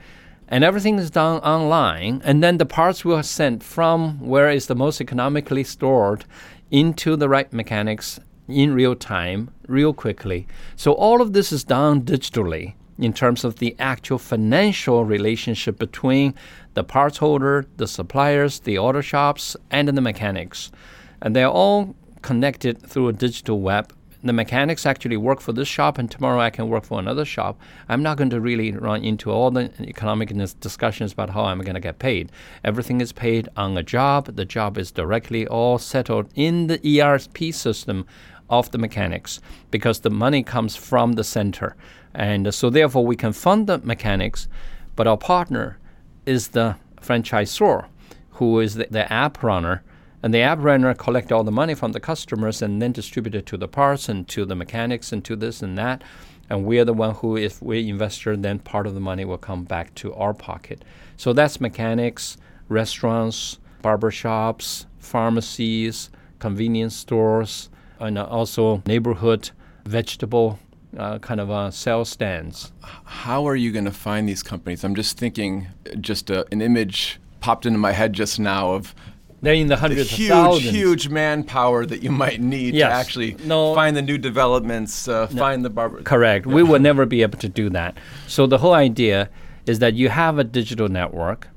And 0.49 0.65
everything 0.65 0.99
is 0.99 1.11
done 1.11 1.41
online. 1.41 2.23
And 2.25 2.43
then 2.43 2.59
the 2.59 2.67
parts 2.67 3.05
will 3.05 3.19
be 3.19 3.23
sent 3.23 3.63
from 3.63 4.19
where 4.21 4.51
is 4.51 4.67
the 4.67 4.75
most 4.75 5.01
economically 5.01 5.65
stored 5.65 6.25
into 6.71 7.17
the 7.17 7.29
right 7.29 7.53
mechanics 7.53 8.19
in 8.49 8.73
real 8.73 8.95
time 8.95 9.51
real 9.67 9.93
quickly. 9.93 10.47
So 10.77 10.93
all 10.93 11.21
of 11.21 11.33
this 11.33 11.53
is 11.53 11.65
done 11.65 12.03
digitally 12.03 12.75
in 12.99 13.13
terms 13.13 13.45
of 13.45 13.57
the 13.57 13.77
actual 13.79 14.19
financial 14.19 15.05
relationship 15.05 15.79
between 15.79 16.35
the 16.75 16.83
parts 16.83 17.19
holder 17.19 17.67
the 17.77 17.87
suppliers 17.87 18.61
the 18.61 18.79
auto 18.79 19.01
shops 19.01 19.57
and 19.71 19.89
the 19.89 20.01
mechanics. 20.01 20.73
And 21.21 21.37
they're 21.37 21.49
all 21.49 21.95
connected 22.23 22.83
through 22.83 23.09
a 23.09 23.13
digital 23.13 23.61
web 23.61 23.93
the 24.23 24.33
mechanics 24.33 24.85
actually 24.85 25.17
work 25.17 25.41
for 25.41 25.53
this 25.53 25.69
shop 25.69 25.99
and 25.99 26.11
tomorrow 26.11 26.41
I 26.41 26.51
can 26.51 26.69
work 26.69 26.85
for 26.85 26.99
another 26.99 27.25
shop. 27.25 27.61
I'm 27.89 28.03
not 28.03 28.17
going 28.17 28.31
to 28.31 28.41
really 28.41 28.73
run 28.73 29.05
into 29.05 29.31
all 29.31 29.51
the 29.51 29.71
economic 29.81 30.33
discussions 30.61 31.13
about 31.13 31.31
how 31.31 31.45
I'm 31.45 31.61
going 31.61 31.75
to 31.75 31.81
get 31.81 31.99
paid. 31.99 32.33
Everything 32.65 33.01
is 33.01 33.13
paid 33.13 33.49
on 33.57 33.77
a 33.77 33.83
job. 33.83 34.37
The 34.37 34.45
job 34.45 34.77
is 34.77 34.91
directly 34.91 35.47
all 35.47 35.79
settled 35.79 36.31
in 36.35 36.67
the 36.67 37.01
ERP 37.01 37.55
system 37.55 38.07
of 38.51 38.71
the 38.71 38.79
mechanics 38.79 39.41
because 39.71 40.01
the 40.01 40.11
money 40.11 40.43
comes 40.43 40.75
from 40.75 41.13
the 41.13 41.25
center. 41.25 41.77
And 42.15 42.53
so 42.53 42.71
therefore 42.71 43.07
we 43.07 43.17
can 43.17 43.33
fund 43.33 43.67
the 43.67 43.79
mechanics, 43.79 44.49
but 44.97 45.07
our 45.07 45.19
partner 45.19 45.79
is 46.27 46.49
the 46.49 46.77
franchisor 47.01 47.87
who 48.33 48.61
is 48.61 48.75
the, 48.75 48.87
the 48.91 49.13
app 49.13 49.43
runner 49.43 49.83
and 50.29 50.35
the 50.35 50.43
app 50.43 50.59
runner 50.61 50.93
collect 50.93 51.33
all 51.33 51.43
the 51.43 51.51
money 51.51 51.73
from 51.73 51.93
the 51.93 52.01
customers 52.01 52.61
and 52.61 52.83
then 52.83 52.93
distribute 52.93 53.35
it 53.35 53.47
to 53.47 53.57
the 53.57 53.67
parts 53.67 54.11
and 54.11 54.29
to 54.29 54.45
the 54.45 54.55
mechanics 54.55 55.11
and 55.11 55.25
to 55.25 55.35
this 55.35 55.63
and 55.63 55.79
that. 55.79 56.05
And 56.51 56.67
we 56.67 56.79
are 56.79 56.85
the 56.85 56.93
one 56.93 57.15
who, 57.15 57.39
if 57.39 57.63
we 57.63 57.89
investor, 57.89 58.37
then 58.37 58.59
part 58.59 58.87
of 58.87 58.93
the 58.93 59.01
money 59.01 59.25
will 59.25 59.39
come 59.39 59.65
back 59.65 59.95
to 59.95 60.13
our 60.13 60.35
pocket. 60.35 60.85
So 61.17 61.33
that's 61.33 61.63
mechanics, 61.63 62.37
restaurants, 62.69 63.59
barber 63.81 64.11
shops, 64.11 64.85
pharmacies, 64.99 66.11
convenience 66.41 66.95
stores, 66.95 67.71
and 67.99 68.19
also 68.19 68.83
neighborhood 68.85 69.49
vegetable 69.87 70.59
uh, 70.99 71.21
kind 71.21 71.41
of 71.41 71.51
uh, 71.51 71.71
sales 71.71 72.11
stands. 72.11 72.71
How 72.83 73.49
are 73.49 73.57
you 73.57 73.73
going 73.73 73.87
to 73.87 73.93
find 73.93 74.29
these 74.29 74.43
companies? 74.43 74.85
I'm 74.85 74.95
just 74.95 75.17
thinking, 75.17 75.69
just 75.99 76.29
a, 76.29 76.43
uh, 76.43 76.45
an 76.53 76.61
image 76.61 77.19
popped 77.41 77.65
into 77.65 77.79
my 77.79 77.93
head 77.93 78.13
just 78.13 78.39
now 78.39 78.73
of 78.73 78.95
they're 79.41 79.55
in 79.55 79.69
the 79.69 79.77
hundreds 79.77 80.11
the 80.11 80.17
huge, 80.17 80.31
of 80.31 80.37
thousands. 80.37 80.75
huge 80.75 81.09
manpower 81.09 81.87
that 81.87 82.03
you 82.03 82.11
might 82.11 82.41
need 82.41 82.75
yes. 82.75 82.91
to 82.91 82.95
actually 82.95 83.37
no, 83.45 83.75
find 83.75 83.97
the 83.97 84.03
new 84.03 84.19
developments, 84.19 85.07
uh, 85.07 85.29
no, 85.31 85.39
find 85.39 85.65
the 85.65 85.71
barber. 85.71 86.03
Correct. 86.03 86.47
we 86.47 86.63
will 86.63 86.81
never 86.81 87.07
be 87.07 87.23
able 87.23 87.39
to 87.39 87.49
do 87.49 87.71
that. 87.71 87.97
So 88.27 88.47
the 88.47 88.59
whole 88.59 88.75
idea 88.75 89.31
is 89.67 89.79
that 89.79 89.95
you 89.95 90.09
have 90.09 90.39
a 90.39 90.45
digital 90.45 90.89
network, 90.89 91.49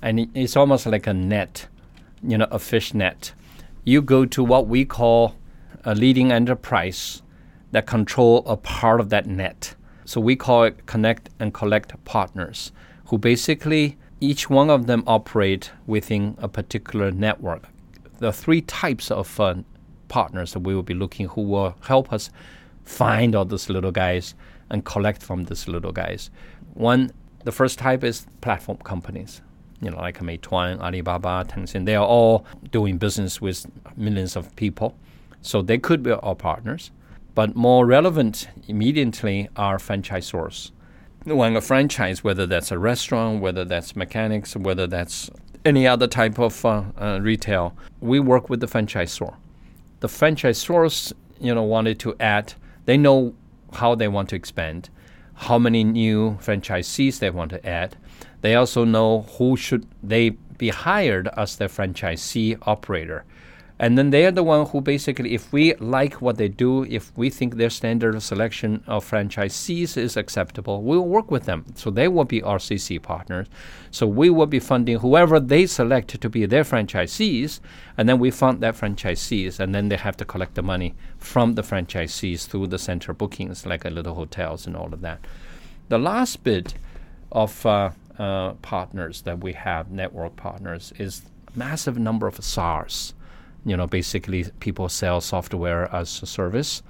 and 0.00 0.28
it's 0.34 0.56
almost 0.56 0.86
like 0.86 1.06
a 1.06 1.14
net, 1.14 1.68
you 2.22 2.38
know, 2.38 2.48
a 2.50 2.58
fish 2.58 2.92
net. 2.94 3.32
You 3.84 4.02
go 4.02 4.24
to 4.26 4.42
what 4.42 4.66
we 4.66 4.84
call 4.84 5.36
a 5.84 5.94
leading 5.94 6.32
enterprise 6.32 7.22
that 7.70 7.86
control 7.86 8.42
a 8.46 8.56
part 8.56 9.00
of 9.00 9.10
that 9.10 9.26
net. 9.26 9.74
So 10.04 10.20
we 10.20 10.36
call 10.36 10.64
it 10.64 10.86
connect 10.86 11.30
and 11.38 11.54
collect 11.54 11.92
partners, 12.04 12.72
who 13.06 13.18
basically 13.18 13.96
each 14.22 14.48
one 14.48 14.70
of 14.70 14.86
them 14.86 15.02
operate 15.08 15.72
within 15.84 16.36
a 16.38 16.46
particular 16.46 17.10
network. 17.10 17.64
Are 18.22 18.30
three 18.30 18.60
types 18.60 19.10
of 19.10 19.40
uh, 19.40 19.56
partners 20.06 20.52
that 20.52 20.60
we 20.60 20.76
will 20.76 20.84
be 20.84 20.94
looking 20.94 21.26
who 21.26 21.42
will 21.42 21.74
help 21.82 22.12
us 22.12 22.30
find 22.84 23.34
all 23.34 23.44
these 23.44 23.68
little 23.68 23.90
guys 23.90 24.36
and 24.70 24.84
collect 24.84 25.22
from 25.22 25.44
these 25.44 25.66
little 25.66 25.90
guys. 25.90 26.30
One, 26.74 27.10
the 27.42 27.50
first 27.50 27.80
type 27.80 28.04
is 28.04 28.26
platform 28.40 28.78
companies. 28.78 29.42
You 29.80 29.90
know, 29.90 29.98
like 29.98 30.20
Meituan, 30.20 30.80
Alibaba, 30.80 31.44
Tencent, 31.48 31.84
they 31.84 31.96
are 31.96 32.06
all 32.06 32.46
doing 32.70 32.98
business 32.98 33.40
with 33.40 33.66
millions 33.96 34.36
of 34.36 34.54
people. 34.54 34.96
So 35.40 35.62
they 35.62 35.78
could 35.78 36.04
be 36.04 36.12
our 36.12 36.36
partners. 36.36 36.92
But 37.34 37.56
more 37.56 37.86
relevant 37.86 38.48
immediately 38.68 39.48
are 39.56 39.78
franchisors 39.78 40.70
when 41.24 41.56
a 41.56 41.60
franchise, 41.60 42.24
whether 42.24 42.46
that's 42.46 42.70
a 42.70 42.78
restaurant, 42.78 43.40
whether 43.40 43.64
that's 43.64 43.94
mechanics, 43.94 44.56
whether 44.56 44.86
that's 44.86 45.30
any 45.64 45.86
other 45.86 46.06
type 46.06 46.38
of 46.38 46.64
uh, 46.64 46.82
uh, 46.98 47.20
retail, 47.22 47.76
we 48.00 48.18
work 48.18 48.50
with 48.50 48.60
the 48.60 48.66
franchisor. 48.66 49.34
The 50.00 50.08
franchisors, 50.08 51.12
you 51.40 51.54
know, 51.54 51.62
wanted 51.62 52.00
to 52.00 52.16
add. 52.18 52.54
They 52.86 52.96
know 52.96 53.34
how 53.74 53.94
they 53.94 54.08
want 54.08 54.30
to 54.30 54.36
expand, 54.36 54.90
how 55.34 55.58
many 55.58 55.84
new 55.84 56.38
franchisees 56.42 57.20
they 57.20 57.30
want 57.30 57.50
to 57.50 57.64
add. 57.66 57.96
They 58.40 58.56
also 58.56 58.84
know 58.84 59.22
who 59.38 59.56
should 59.56 59.86
they 60.02 60.30
be 60.58 60.70
hired 60.70 61.28
as 61.36 61.56
their 61.56 61.68
franchisee 61.68 62.58
operator. 62.62 63.24
And 63.78 63.98
then 63.98 64.10
they 64.10 64.24
are 64.26 64.30
the 64.30 64.44
one 64.44 64.66
who 64.66 64.80
basically, 64.80 65.34
if 65.34 65.52
we 65.52 65.74
like 65.76 66.20
what 66.22 66.36
they 66.36 66.48
do, 66.48 66.84
if 66.84 67.10
we 67.16 67.30
think 67.30 67.56
their 67.56 67.70
standard 67.70 68.14
of 68.14 68.22
selection 68.22 68.84
of 68.86 69.08
franchisees 69.08 69.96
is 69.96 70.16
acceptable, 70.16 70.82
we'll 70.82 71.06
work 71.06 71.30
with 71.30 71.44
them. 71.44 71.64
So 71.74 71.90
they 71.90 72.06
will 72.06 72.24
be 72.24 72.40
RCC 72.42 73.02
partners. 73.02 73.48
So 73.90 74.06
we 74.06 74.30
will 74.30 74.46
be 74.46 74.60
funding 74.60 74.98
whoever 74.98 75.40
they 75.40 75.66
select 75.66 76.20
to 76.20 76.30
be 76.30 76.46
their 76.46 76.64
franchisees, 76.64 77.60
and 77.96 78.08
then 78.08 78.18
we 78.18 78.30
fund 78.30 78.60
that 78.60 78.76
franchisees, 78.76 79.58
and 79.58 79.74
then 79.74 79.88
they 79.88 79.96
have 79.96 80.16
to 80.18 80.24
collect 80.24 80.54
the 80.54 80.62
money 80.62 80.94
from 81.18 81.54
the 81.54 81.62
franchisees 81.62 82.46
through 82.46 82.68
the 82.68 82.78
center 82.78 83.12
bookings, 83.12 83.66
like 83.66 83.84
little 83.84 84.14
hotels 84.14 84.66
and 84.66 84.76
all 84.76 84.92
of 84.92 85.00
that. 85.00 85.18
The 85.88 85.98
last 85.98 86.44
bit 86.44 86.74
of 87.32 87.66
uh, 87.66 87.90
uh, 88.18 88.52
partners 88.62 89.22
that 89.22 89.40
we 89.40 89.54
have, 89.54 89.90
network 89.90 90.36
partners, 90.36 90.92
is 90.98 91.22
massive 91.54 91.98
number 91.98 92.26
of 92.26 92.42
SaaS 92.42 93.14
you 93.64 93.76
know, 93.76 93.86
basically 93.86 94.46
people 94.60 94.88
sell 94.88 95.20
software 95.20 95.92
as 95.94 96.22
a 96.22 96.26
service. 96.26 96.82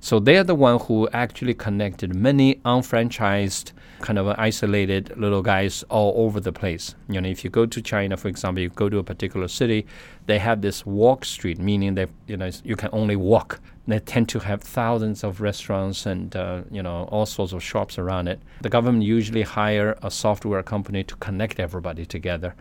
So 0.00 0.20
they're 0.20 0.44
the 0.44 0.54
one 0.54 0.78
who 0.80 1.08
actually 1.12 1.54
connected 1.54 2.14
many 2.14 2.60
unfranchised, 2.64 3.72
kind 4.00 4.18
of 4.18 4.28
isolated 4.38 5.12
little 5.16 5.42
guys 5.42 5.82
all 5.84 6.12
over 6.16 6.38
the 6.38 6.52
place. 6.52 6.94
You 7.08 7.20
know, 7.20 7.28
if 7.28 7.42
you 7.44 7.50
go 7.50 7.66
to 7.66 7.82
China, 7.82 8.16
for 8.16 8.28
example, 8.28 8.62
you 8.62 8.68
go 8.68 8.88
to 8.88 8.98
a 8.98 9.02
particular 9.02 9.48
city, 9.48 9.86
they 10.26 10.38
have 10.38 10.60
this 10.60 10.84
walk 10.84 11.24
street, 11.24 11.58
meaning 11.58 11.94
that 11.94 12.10
you 12.26 12.36
know 12.36 12.50
you 12.62 12.76
can 12.76 12.90
only 12.92 13.16
walk. 13.16 13.58
They 13.88 13.98
tend 13.98 14.28
to 14.30 14.38
have 14.40 14.62
thousands 14.62 15.24
of 15.24 15.40
restaurants 15.40 16.06
and 16.06 16.36
uh, 16.36 16.62
you 16.70 16.82
know 16.82 17.08
all 17.10 17.26
sorts 17.26 17.52
of 17.52 17.62
shops 17.62 17.98
around 17.98 18.28
it. 18.28 18.40
The 18.60 18.68
government 18.68 19.04
usually 19.04 19.42
hire 19.42 19.96
a 20.02 20.10
software 20.10 20.62
company 20.62 21.04
to 21.04 21.16
connect 21.16 21.58
everybody 21.58 22.04
together. 22.04 22.54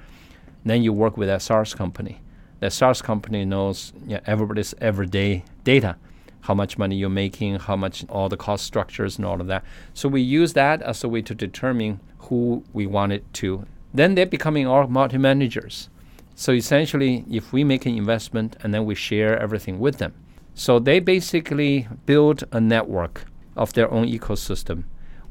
Then 0.64 0.82
you 0.82 0.94
work 0.94 1.18
with 1.18 1.30
a 1.30 1.40
SaaS 1.40 1.76
company 1.76 2.22
the 2.60 2.70
SaaS 2.70 3.02
company 3.02 3.46
knows 3.46 3.94
you 4.06 4.16
know, 4.16 4.22
everybody's 4.26 4.74
everyday 4.80 5.44
data, 5.64 5.98
how 6.42 6.54
much 6.54 6.78
money 6.78 6.96
you're 6.96 7.10
making, 7.10 7.56
how 7.56 7.76
much 7.76 8.06
all 8.10 8.30
the 8.30 8.38
cost 8.38 8.66
structures 8.66 9.18
and 9.18 9.26
all 9.26 9.42
of 9.42 9.48
that. 9.48 9.64
So 9.94 10.08
we 10.08 10.22
use 10.22 10.54
that 10.54 10.82
as 10.82 11.04
a 11.04 11.10
way 11.10 11.22
to 11.24 11.36
determine 11.36 12.00
who 12.20 12.64
we 12.74 12.88
want 12.88 13.12
it 13.12 13.24
to. 13.36 13.66
Then 13.94 14.16
they're 14.16 14.26
becoming 14.26 14.68
our 14.68 14.88
multi 14.88 15.18
managers. 15.18 15.90
So 16.36 16.52
essentially, 16.52 17.24
if 17.32 17.54
we 17.54 17.64
make 17.64 17.86
an 17.86 17.98
investment 17.98 18.58
and 18.62 18.74
then 18.74 18.86
we 18.86 18.96
share 18.96 19.40
everything 19.40 19.80
with 19.80 19.98
them. 19.98 20.14
So 20.54 20.80
they 20.80 21.00
basically 21.00 21.88
build 22.06 22.44
a 22.52 22.60
network 22.60 23.26
of 23.56 23.74
their 23.74 23.90
own 23.92 24.08
ecosystem. 24.08 24.84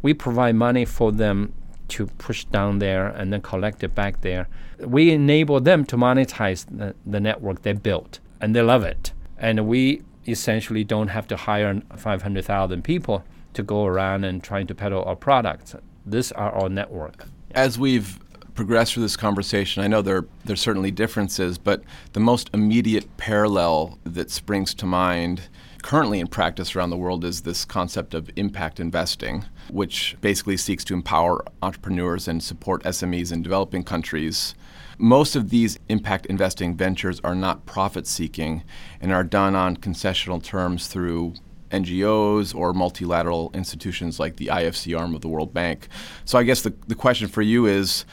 We 0.03 0.15
provide 0.15 0.55
money 0.55 0.85
for 0.85 1.13
them 1.13 1.55
to 1.89 2.07
push 2.07 2.45
down 2.47 2.79
there 2.79 3.09
and 3.09 3.33
then 3.33 3.43
collect 3.43 3.85
it 3.85 3.95
back 3.95 4.23
there. 4.23 4.49
We 4.85 5.11
enable 5.11 5.61
them 5.61 5.85
to 5.87 5.97
monetize 5.97 6.66
the, 6.70 6.94
the 7.07 7.20
network 7.20 7.62
they 7.62 7.73
built, 7.73 8.20
and 8.40 8.55
they 8.55 8.62
love 8.62 8.85
it. 8.85 9.12
And 9.38 9.66
we 9.66 10.03
essentially 10.27 10.85
don't 10.85 11.09
have 11.09 11.29
to 11.29 11.37
hire 11.37 11.83
500,000 11.97 12.83
people 12.83 13.25
to 13.55 13.62
go 13.62 13.87
around 13.87 14.25
and 14.25 14.42
trying 14.42 14.66
to 14.66 14.75
peddle 14.75 15.03
our 15.05 15.16
products. 15.16 15.75
This 16.05 16.33
are 16.33 16.51
our 16.53 16.68
network. 16.68 17.27
As 17.53 17.79
we've 17.79 18.18
progressed 18.55 18.94
through 18.94 19.03
this 19.03 19.16
conversation, 19.16 19.83
I 19.83 19.88
know 19.88 20.03
there 20.03 20.27
there's 20.44 20.61
certainly 20.61 20.90
differences, 20.90 21.59
but 21.59 21.83
the 22.12 22.20
most 22.20 22.51
immediate 22.55 23.16
parallel 23.16 23.99
that 24.05 24.31
springs 24.31 24.75
to 24.75 24.87
mind 24.87 25.49
currently 25.83 26.18
in 26.18 26.27
practice 26.27 26.75
around 26.75 26.88
the 26.88 26.97
world 26.97 27.25
is 27.25 27.42
this 27.42 27.64
concept 27.64 28.14
of 28.14 28.31
impact 28.37 28.81
investing, 28.81 29.44
which 29.70 30.16
basically 30.23 30.57
seeks 30.57 30.83
to 30.85 30.94
empower 30.94 31.44
entrepreneurs 31.62 32.27
and 32.27 32.42
support 32.42 32.83
SMEs 32.85 33.31
in 33.31 33.42
developing 33.42 33.85
countries. 33.85 34.55
Most 34.98 35.37
of 35.37 35.50
these 35.50 35.78
impact 35.88 36.26
investing 36.26 36.76
ventures 36.76 37.20
are 37.24 37.35
not 37.35 37.66
profit 37.66 38.07
seeking 38.07 38.62
and 39.00 39.12
are 39.12 39.24
done 39.24 39.54
on 39.54 39.76
concessional 39.76 40.42
terms 40.42 40.87
through 40.87 41.35
NGOs 41.70 42.54
or 42.54 42.72
multilateral 42.72 43.50
institutions 43.52 44.20
like 44.20 44.37
the 44.37 44.46
IFC 44.46 44.98
arm 44.98 45.14
of 45.14 45.20
the 45.20 45.28
World 45.28 45.52
Bank. 45.52 45.88
So 46.24 46.38
I 46.38 46.44
guess 46.44 46.62
the, 46.62 46.72
the 46.87 46.94
question 46.94 47.28
for 47.28 47.42
you 47.42 47.66
is 47.66 48.04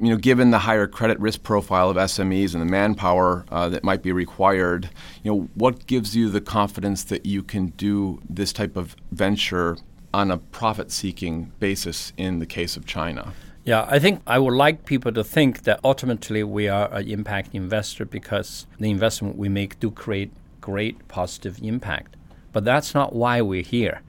you 0.00 0.10
know, 0.10 0.16
given 0.16 0.50
the 0.52 0.60
higher 0.60 0.86
credit 0.86 1.18
risk 1.18 1.42
profile 1.42 1.90
of 1.90 1.96
SMEs 1.96 2.54
and 2.54 2.62
the 2.62 2.70
manpower 2.70 3.44
uh, 3.50 3.68
that 3.70 3.82
might 3.82 4.02
be 4.02 4.12
required, 4.12 4.90
you 5.22 5.32
know, 5.32 5.48
what 5.54 5.86
gives 5.86 6.14
you 6.14 6.30
the 6.30 6.40
confidence 6.40 7.02
that 7.04 7.26
you 7.26 7.42
can 7.42 7.68
do 7.70 8.20
this 8.30 8.52
type 8.52 8.76
of 8.76 8.94
venture 9.10 9.76
on 10.14 10.30
a 10.30 10.38
profit-seeking 10.38 11.52
basis 11.58 12.12
in 12.16 12.38
the 12.38 12.46
case 12.46 12.76
of 12.76 12.86
China? 12.86 13.32
Yeah, 13.68 13.84
I 13.86 13.98
think 13.98 14.22
I 14.26 14.38
would 14.38 14.54
like 14.54 14.86
people 14.86 15.12
to 15.12 15.22
think 15.22 15.64
that 15.64 15.80
ultimately 15.84 16.42
we 16.42 16.68
are 16.68 16.90
an 16.90 17.06
impact 17.06 17.54
investor 17.54 18.06
because 18.06 18.66
the 18.80 18.88
investment 18.88 19.36
we 19.36 19.50
make 19.50 19.78
do 19.78 19.90
create 19.90 20.32
great 20.62 21.06
positive 21.06 21.58
impact. 21.62 22.16
But 22.54 22.64
that's 22.64 22.94
not 22.94 23.14
why 23.14 23.42
we're 23.42 23.60
here. 23.60 24.00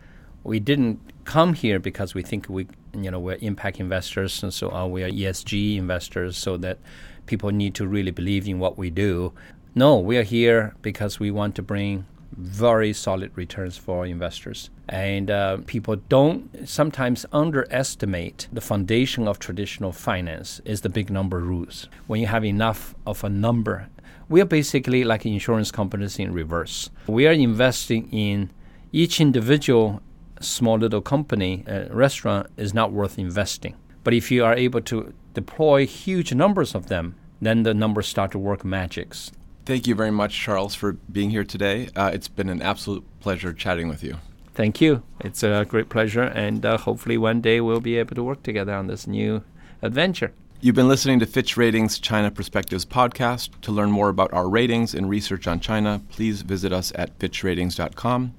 We 0.45 0.61
didn't 0.61 1.01
come 1.25 1.55
here 1.55 1.77
because 1.77 2.13
we 2.13 2.21
think 2.21 2.47
we 2.47 2.67
you 2.93 3.11
know 3.11 3.19
we're 3.19 3.37
impact 3.41 3.81
investors 3.81 4.41
and 4.43 4.53
so 4.53 4.69
on. 4.69 4.91
We 4.91 5.03
are 5.03 5.11
ESG 5.11 5.75
investors, 5.75 6.37
so 6.37 6.55
that 6.55 6.77
people 7.25 7.51
need 7.51 7.75
to 7.75 7.85
really 7.85 8.11
believe 8.11 8.47
in 8.47 8.59
what 8.59 8.77
we 8.77 8.89
do. 8.89 9.33
No, 9.75 9.99
we 9.99 10.15
are 10.15 10.23
here 10.23 10.73
because 10.81 11.19
we 11.19 11.31
want 11.31 11.55
to 11.55 11.61
bring 11.61 12.05
very 12.31 12.93
solid 12.93 13.31
returns 13.35 13.77
for 13.77 14.05
investors. 14.05 14.69
And 14.87 15.29
uh, 15.29 15.57
people 15.65 15.95
don't 15.95 16.67
sometimes 16.67 17.25
underestimate 17.31 18.47
the 18.51 18.61
foundation 18.61 19.27
of 19.27 19.39
traditional 19.39 19.91
finance 19.91 20.61
is 20.65 20.81
the 20.81 20.89
big 20.89 21.09
number 21.09 21.39
rules. 21.39 21.87
When 22.07 22.21
you 22.21 22.27
have 22.27 22.45
enough 22.45 22.95
of 23.05 23.23
a 23.23 23.29
number, 23.29 23.89
we 24.29 24.41
are 24.41 24.45
basically 24.45 25.03
like 25.03 25.25
insurance 25.25 25.71
companies 25.71 26.19
in 26.19 26.33
reverse. 26.33 26.89
We 27.07 27.27
are 27.27 27.33
investing 27.33 28.09
in 28.11 28.51
each 28.91 29.19
individual 29.19 30.01
small 30.39 30.77
little 30.77 31.01
company, 31.01 31.63
a 31.67 31.93
restaurant, 31.93 32.47
is 32.57 32.73
not 32.73 32.91
worth 32.91 33.19
investing. 33.19 33.75
But 34.03 34.13
if 34.13 34.31
you 34.31 34.45
are 34.45 34.53
able 34.53 34.81
to 34.81 35.13
deploy 35.33 35.85
huge 35.85 36.33
numbers 36.33 36.73
of 36.73 36.87
them, 36.87 37.15
then 37.41 37.63
the 37.63 37.73
numbers 37.73 38.07
start 38.07 38.31
to 38.31 38.39
work 38.39 38.63
magics. 38.65 39.31
Thank 39.69 39.85
you 39.85 39.93
very 39.93 40.09
much, 40.09 40.33
Charles, 40.33 40.73
for 40.73 40.93
being 40.93 41.29
here 41.29 41.43
today. 41.43 41.89
Uh, 41.95 42.09
it's 42.11 42.27
been 42.27 42.49
an 42.49 42.59
absolute 42.59 43.05
pleasure 43.19 43.53
chatting 43.53 43.87
with 43.87 44.03
you. 44.03 44.15
Thank 44.55 44.81
you. 44.81 45.03
It's 45.19 45.43
a 45.43 45.63
great 45.69 45.89
pleasure, 45.89 46.23
and 46.23 46.65
uh, 46.65 46.79
hopefully 46.79 47.19
one 47.19 47.39
day 47.39 47.61
we'll 47.61 47.79
be 47.79 47.97
able 47.97 48.15
to 48.15 48.23
work 48.23 48.41
together 48.41 48.73
on 48.73 48.87
this 48.87 49.05
new 49.05 49.43
adventure. 49.83 50.33
You've 50.59 50.73
been 50.73 50.87
listening 50.87 51.19
to 51.19 51.27
Fitch 51.27 51.55
Ratings 51.55 51.99
China 51.99 52.31
Perspectives 52.31 52.83
podcast. 52.83 53.51
To 53.61 53.71
learn 53.71 53.91
more 53.91 54.09
about 54.09 54.33
our 54.33 54.49
ratings 54.49 54.95
and 54.95 55.07
research 55.07 55.45
on 55.45 55.59
China, 55.59 56.01
please 56.09 56.41
visit 56.41 56.73
us 56.73 56.91
at 56.95 57.19
fitchratings.com. 57.19 58.33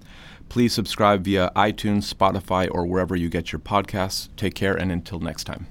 Please 0.49 0.73
subscribe 0.73 1.23
via 1.23 1.53
iTunes, 1.55 2.13
Spotify, 2.13 2.69
or 2.69 2.85
wherever 2.87 3.15
you 3.15 3.29
get 3.29 3.53
your 3.53 3.61
podcasts. 3.61 4.31
Take 4.35 4.57
care, 4.57 4.75
and 4.75 4.91
until 4.91 5.21
next 5.21 5.45
time. 5.45 5.69